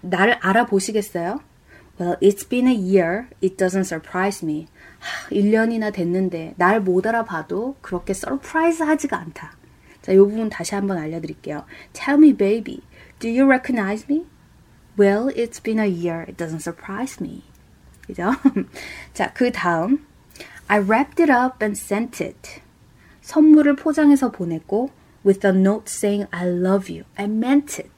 나를 0.01 0.37
알아보시겠어요? 0.41 1.39
Well, 1.99 2.15
it's 2.21 2.47
been 2.47 2.67
a 2.67 2.73
year. 2.73 3.27
It 3.41 3.57
doesn't 3.57 3.85
surprise 3.85 4.45
me. 4.45 4.67
하, 4.99 5.29
1년이나 5.29 5.93
됐는데 5.93 6.53
날 6.57 6.79
못 6.81 7.05
알아봐도 7.05 7.75
그렇게 7.81 8.13
서프라이즈 8.13 8.83
하지가 8.83 9.17
않다. 9.17 9.57
자, 10.01 10.13
이 10.13 10.17
부분 10.17 10.49
다시 10.49 10.75
한번 10.75 10.97
알려드릴게요. 10.97 11.65
Tell 11.93 12.17
me, 12.17 12.33
baby, 12.35 12.81
do 13.19 13.27
you 13.29 13.45
recognize 13.45 14.05
me? 14.09 14.25
Well, 14.97 15.29
it's 15.35 15.61
been 15.61 15.79
a 15.79 15.87
year. 15.87 16.25
It 16.27 16.37
doesn't 16.37 16.61
surprise 16.61 17.21
me. 17.21 17.43
그죠? 18.09 18.31
자, 19.13 19.31
그 19.33 19.51
다음. 19.51 20.03
I 20.67 20.79
wrapped 20.79 21.21
it 21.21 21.31
up 21.31 21.63
and 21.63 21.79
sent 21.79 22.23
it. 22.23 22.61
선물을 23.21 23.75
포장해서 23.75 24.31
보냈고 24.31 24.89
with 25.23 25.45
a 25.45 25.53
note 25.53 25.85
saying 25.87 26.27
I 26.31 26.47
love 26.47 26.91
you. 26.91 27.05
I 27.15 27.25
meant 27.25 27.79
it. 27.81 27.91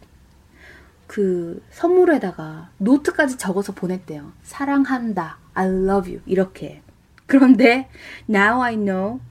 그 1.07 1.63
선물에다가 1.71 2.69
노트까지 2.77 3.37
적어서 3.37 3.73
보냈대요. 3.73 4.33
사랑한다. 4.43 5.37
I 5.53 5.67
love 5.67 6.11
you. 6.11 6.21
이렇게. 6.25 6.81
그런데 7.25 7.87
now 8.29 8.61
I 8.61 8.75
know 8.75 9.21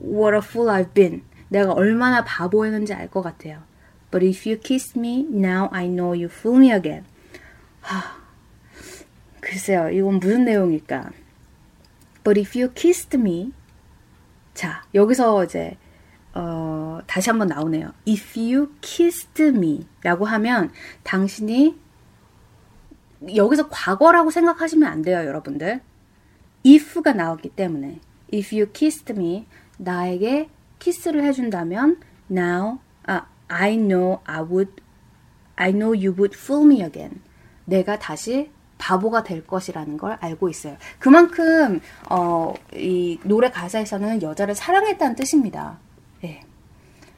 what 0.00 0.34
a 0.34 0.40
fool 0.42 0.70
I've 0.70 0.94
been. 0.94 1.22
내가 1.48 1.72
얼마나 1.72 2.24
바보였는지 2.24 2.94
알 2.94 3.08
것 3.08 3.22
같아요. 3.22 3.62
But 4.10 4.26
if 4.26 4.48
you 4.48 4.58
kiss 4.58 4.98
me, 4.98 5.26
now 5.30 5.68
I 5.70 5.86
know 5.86 6.14
you 6.14 6.26
fool 6.30 6.58
me 6.58 6.72
again. 6.72 7.04
하, 7.82 8.23
글쎄요, 9.44 9.90
이건 9.90 10.20
무슨 10.20 10.46
내용일까? 10.46 11.10
But 12.24 12.40
if 12.40 12.58
you 12.58 12.72
kissed 12.72 13.18
me, 13.18 13.52
자, 14.54 14.82
여기서 14.94 15.44
이제 15.44 15.76
어, 16.32 17.00
다시 17.06 17.28
한번 17.28 17.48
나오네요. 17.48 17.92
If 18.08 18.40
you 18.40 18.72
kissed 18.80 19.42
me 19.42 19.86
라고 20.02 20.24
하면 20.24 20.72
당신이 21.02 21.78
여기서 23.36 23.68
과거라고 23.68 24.30
생각하시면 24.30 24.88
안 24.90 25.02
돼요, 25.02 25.18
여러분들. 25.18 25.82
if가 26.64 27.12
나왔기 27.12 27.50
때문에 27.50 28.00
if 28.32 28.56
you 28.56 28.72
kissed 28.72 29.12
me 29.12 29.46
나에게 29.76 30.48
키스를 30.78 31.22
해준다면 31.22 32.00
now 32.30 32.78
아, 33.06 33.26
I 33.48 33.76
know 33.76 34.20
I 34.24 34.40
would 34.40 34.82
I 35.56 35.70
know 35.70 35.92
you 35.94 36.14
would 36.16 36.34
fool 36.34 36.64
me 36.64 36.82
again. 36.82 37.20
내가 37.66 37.98
다시 37.98 38.50
바보가 38.84 39.22
될 39.22 39.46
것이라는 39.46 39.96
걸 39.96 40.18
알고 40.20 40.50
있어요. 40.50 40.76
그만큼 40.98 41.80
어, 42.10 42.52
이 42.74 43.18
노래 43.22 43.50
가사에서는 43.50 44.20
여자를 44.20 44.54
사랑했다는 44.54 45.16
뜻입니다. 45.16 45.78
네. 46.20 46.42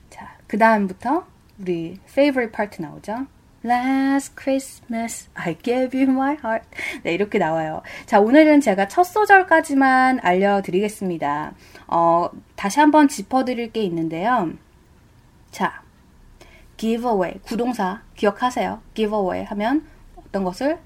자, 0.09 0.37
그 0.47 0.59
다음부터 0.59 1.27
우리 1.59 1.99
favorite 2.09 2.55
part 2.55 2.81
나오죠. 2.81 3.27
Last 3.65 4.37
Christmas 4.41 5.29
I 5.35 5.59
gave 5.61 6.01
you 6.01 6.09
my 6.09 6.35
heart. 6.35 6.69
네, 7.03 7.13
이렇게 7.15 7.39
나와요. 7.39 7.83
자, 8.07 8.21
오늘은 8.21 8.61
제가 8.61 8.87
첫 8.87 9.03
소절까지만 9.03 10.21
알려드리겠습니다. 10.23 11.55
어, 11.89 12.31
다시 12.55 12.79
한번 12.79 13.09
짚어드릴 13.09 13.73
게 13.73 13.83
있는데요. 13.83 14.53
자, 15.51 15.83
give 16.77 17.11
away. 17.11 17.41
구동사 17.43 18.03
기억하세요. 18.15 18.83
give 18.95 19.17
away 19.19 19.45
하면 19.47 19.85
어떤 20.15 20.45
것을 20.45 20.86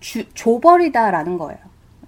주, 0.00 0.28
줘버리다 0.34 1.10
라는 1.10 1.38
거예요. 1.38 1.58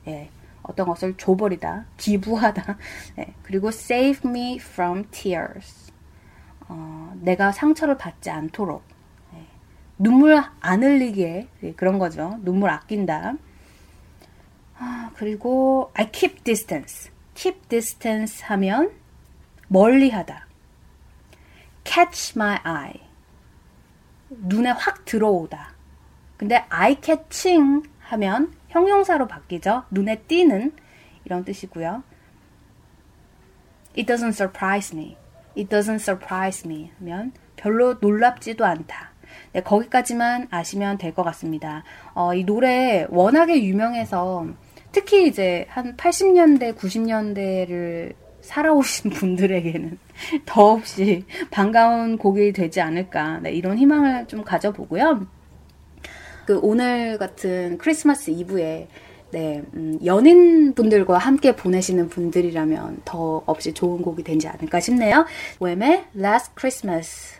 예. 0.08 0.30
어떤 0.62 0.86
것을 0.86 1.14
줘버리다, 1.16 1.86
기부하다. 1.96 2.78
네, 3.16 3.34
그리고 3.42 3.68
save 3.68 4.28
me 4.28 4.56
from 4.56 5.04
tears. 5.10 5.92
어, 6.68 7.12
내가 7.20 7.52
상처를 7.52 7.98
받지 7.98 8.30
않도록 8.30 8.82
네, 9.32 9.44
눈물 9.98 10.42
안 10.60 10.82
흘리게 10.82 11.48
네, 11.60 11.72
그런 11.74 11.98
거죠. 11.98 12.38
눈물 12.42 12.70
아낀다. 12.70 13.34
아, 14.78 15.10
그리고 15.14 15.90
I 15.94 16.10
keep 16.12 16.42
distance. 16.44 17.10
keep 17.34 17.68
distance 17.68 18.44
하면 18.44 18.90
멀리 19.68 20.10
하다. 20.10 20.46
catch 21.84 22.34
my 22.36 22.58
eye. 22.64 23.00
눈에 24.28 24.70
확 24.70 25.04
들어오다. 25.04 25.71
근데 26.42 26.64
eye 26.70 26.96
catching 27.00 27.88
하면 28.00 28.52
형용사로 28.70 29.28
바뀌죠. 29.28 29.84
눈에 29.92 30.22
띄는 30.22 30.72
이런 31.24 31.44
뜻이고요. 31.44 32.02
It 33.96 34.12
doesn't 34.12 34.32
surprise 34.32 34.92
me. 34.92 35.16
It 35.56 35.72
doesn't 35.72 36.00
surprise 36.00 36.68
me 36.68 36.90
하면 36.98 37.30
별로 37.54 37.94
놀랍지도 38.00 38.64
않다. 38.64 39.12
네, 39.52 39.60
거기까지만 39.60 40.48
아시면 40.50 40.98
될 40.98 41.14
것 41.14 41.22
같습니다. 41.22 41.84
어, 42.12 42.34
이 42.34 42.42
노래 42.42 43.06
워낙에 43.08 43.62
유명해서 43.62 44.48
특히 44.90 45.28
이제 45.28 45.66
한 45.68 45.96
80년대, 45.96 46.74
90년대를 46.76 48.14
살아오신 48.40 49.12
분들에게는 49.14 49.96
더없이 50.44 51.24
반가운 51.52 52.18
곡이 52.18 52.52
되지 52.52 52.80
않을까 52.80 53.38
네, 53.38 53.52
이런 53.52 53.78
희망을 53.78 54.26
좀 54.26 54.42
가져보고요. 54.42 55.28
그 56.46 56.58
오늘 56.62 57.18
같은 57.18 57.78
크리스마스 57.78 58.30
이브에 58.30 58.88
네, 59.32 59.62
음, 59.72 59.98
연인분들과 60.04 61.16
함께 61.16 61.56
보내시는 61.56 62.10
분들이라면 62.10 63.02
더 63.06 63.42
없이 63.46 63.72
좋은 63.72 64.02
곡이 64.02 64.22
되지 64.24 64.46
않을까 64.46 64.78
싶네요. 64.80 65.24
웸의 65.58 66.04
Last 66.14 66.52
Christmas. 66.58 67.38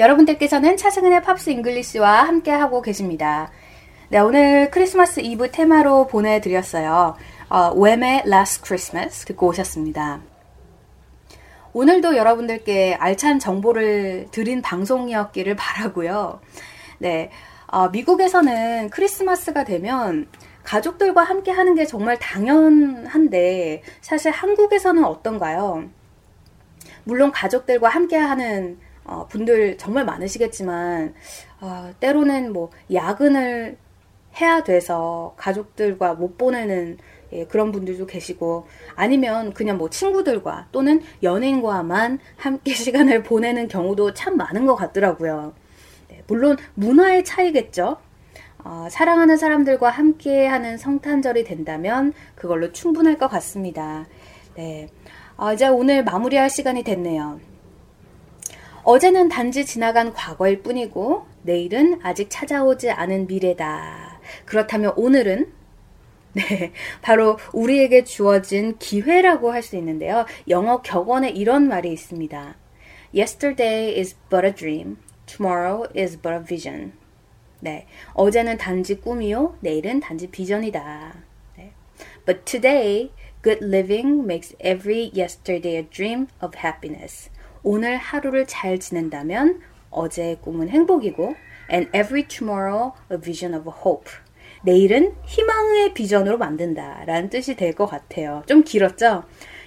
여러분들께서는 0.00 0.78
차승은의 0.78 1.22
팝스 1.22 1.50
잉글리시와 1.50 2.22
함께하고 2.22 2.80
계십니다. 2.80 3.50
네, 4.08 4.18
오늘 4.18 4.70
크리스마스 4.70 5.20
이브 5.20 5.50
테마로 5.50 6.06
보내드렸어요. 6.06 7.16
어, 7.50 7.74
Wham의 7.74 8.22
Last 8.26 8.62
Christmas 8.64 9.26
듣고 9.26 9.48
오셨습니다. 9.48 10.22
오늘도 11.74 12.16
여러분들께 12.16 12.94
알찬 12.94 13.40
정보를 13.40 14.28
드린 14.30 14.62
방송이었기를 14.62 15.54
바라고요. 15.56 16.40
네, 16.98 17.30
어, 17.66 17.90
미국에서는 17.90 18.88
크리스마스가 18.88 19.64
되면 19.64 20.28
가족들과 20.64 21.24
함께 21.24 21.50
하는 21.50 21.74
게 21.74 21.84
정말 21.84 22.18
당연한데 22.18 23.82
사실 24.00 24.32
한국에서는 24.32 25.04
어떤가요? 25.04 25.90
물론 27.04 27.30
가족들과 27.32 27.90
함께 27.90 28.16
하는 28.16 28.78
어, 29.10 29.26
분들 29.26 29.76
정말 29.76 30.04
많으시겠지만 30.04 31.14
어, 31.60 31.90
때로는 31.98 32.52
뭐 32.52 32.70
야근을 32.92 33.76
해야 34.40 34.62
돼서 34.62 35.34
가족들과 35.36 36.14
못 36.14 36.38
보내는 36.38 36.98
예, 37.32 37.44
그런 37.44 37.72
분들도 37.72 38.06
계시고 38.06 38.66
아니면 38.94 39.52
그냥 39.52 39.78
뭐 39.78 39.90
친구들과 39.90 40.68
또는 40.70 41.02
연인과만 41.24 42.20
함께 42.36 42.72
시간을 42.74 43.24
보내는 43.24 43.66
경우도 43.66 44.14
참 44.14 44.36
많은 44.36 44.64
것 44.64 44.76
같더라고요. 44.76 45.54
네, 46.08 46.22
물론 46.28 46.56
문화의 46.74 47.24
차이겠죠. 47.24 47.96
어, 48.62 48.86
사랑하는 48.90 49.36
사람들과 49.36 49.90
함께 49.90 50.46
하는 50.46 50.78
성탄절이 50.78 51.44
된다면 51.44 52.12
그걸로 52.36 52.70
충분할 52.72 53.18
것 53.18 53.26
같습니다. 53.26 54.06
네, 54.54 54.88
어, 55.36 55.52
이제 55.52 55.66
오늘 55.66 56.04
마무리할 56.04 56.48
시간이 56.48 56.84
됐네요. 56.84 57.40
어제는 58.82 59.28
단지 59.28 59.66
지나간 59.66 60.12
과거일 60.12 60.62
뿐이고 60.62 61.26
내일은 61.42 62.00
아직 62.02 62.28
찾아오지 62.30 62.90
않은 62.90 63.26
미래다. 63.26 64.20
그렇다면 64.44 64.92
오늘은 64.96 65.52
네, 66.32 66.72
바로 67.02 67.38
우리에게 67.52 68.04
주어진 68.04 68.78
기회라고 68.78 69.52
할 69.52 69.62
수 69.62 69.76
있는데요. 69.76 70.26
영어 70.48 70.80
격언에 70.80 71.30
이런 71.30 71.68
말이 71.68 71.92
있습니다. 71.92 72.56
Yesterday 73.14 73.98
is 73.98 74.16
but 74.30 74.46
a 74.46 74.54
dream. 74.54 74.98
Tomorrow 75.26 75.88
is 75.96 76.16
but 76.20 76.38
a 76.38 76.44
vision. 76.44 76.92
네, 77.58 77.86
어제는 78.14 78.58
단지 78.58 78.94
꿈이요, 79.00 79.56
내일은 79.60 80.00
단지 80.00 80.28
비전이다. 80.28 81.14
네. 81.58 81.72
But 82.24 82.44
today, 82.44 83.10
good 83.42 83.64
living 83.64 84.22
makes 84.22 84.56
every 84.60 85.10
yesterday 85.14 85.76
a 85.76 85.86
dream 85.90 86.28
of 86.40 86.56
happiness. 86.64 87.28
오늘 87.62 87.96
하루를 87.96 88.46
잘 88.46 88.78
지낸다면 88.78 89.60
어제의 89.90 90.40
꿈은 90.40 90.68
행복이고 90.68 91.34
and 91.70 91.88
every 91.96 92.26
tomorrow 92.26 92.92
a 93.12 93.18
vision 93.20 93.58
of 93.58 93.70
hope. 93.84 94.10
내일은 94.62 95.14
희망의 95.24 95.94
비전으로 95.94 96.38
만든다 96.38 97.04
라는 97.06 97.30
뜻이 97.30 97.56
될 97.56 97.74
것 97.74 97.86
같아요. 97.86 98.42
좀 98.46 98.62
길었죠? 98.62 99.24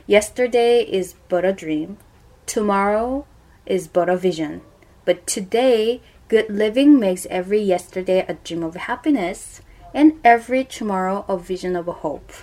Yesterday 0.09 0.87
is 0.91 1.15
but 1.29 1.45
a 1.45 1.55
dream. 1.55 1.97
Tomorrow 2.45 3.25
is 3.69 3.89
but 3.91 4.11
a 4.11 4.17
vision. 4.17 4.61
But 5.05 5.25
today, 5.25 6.01
good 6.29 6.51
living 6.51 6.97
makes 6.97 7.27
every 7.29 7.61
yesterday 7.69 8.25
a 8.29 8.35
dream 8.43 8.63
of 8.63 8.77
happiness 8.87 9.61
and 9.95 10.19
every 10.23 10.65
tomorrow 10.65 11.25
a 11.29 11.37
vision 11.37 11.75
of 11.75 11.89
hope. 12.03 12.33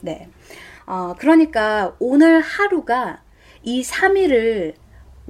네. 0.00 0.28
어, 0.86 1.14
그러니까 1.18 1.94
오늘 1.98 2.40
하루가 2.40 3.22
이 3.62 3.82
3일을 3.82 4.74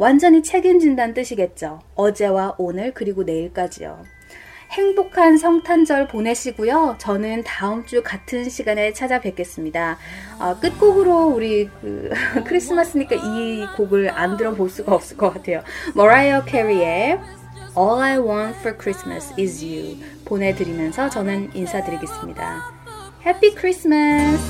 완전히 0.00 0.42
책임진다는 0.42 1.12
뜻이겠죠. 1.12 1.80
어제와 1.94 2.54
오늘 2.56 2.94
그리고 2.94 3.22
내일까지요. 3.22 4.02
행복한 4.70 5.36
성탄절 5.36 6.08
보내시고요. 6.08 6.96
저는 6.98 7.44
다음 7.44 7.84
주 7.84 8.02
같은 8.02 8.48
시간에 8.48 8.94
찾아뵙겠습니다. 8.94 9.98
어, 10.38 10.58
끝곡으로 10.58 11.26
우리 11.26 11.68
그, 11.82 12.08
크리스마스니까 12.46 13.16
이 13.16 13.66
곡을 13.76 14.08
안 14.08 14.38
들어볼 14.38 14.70
수가 14.70 14.94
없을 14.94 15.18
것 15.18 15.34
같아요. 15.34 15.62
머라이어 15.94 16.46
캐리의 16.46 17.20
All 17.76 18.00
I 18.00 18.16
Want 18.16 18.58
for 18.60 18.78
Christmas 18.78 19.34
is 19.38 19.62
You 19.62 19.98
보내드리면서 20.24 21.10
저는 21.10 21.50
인사드리겠습니다. 21.52 22.72
Happy 23.26 23.54
Christmas! 23.54 24.40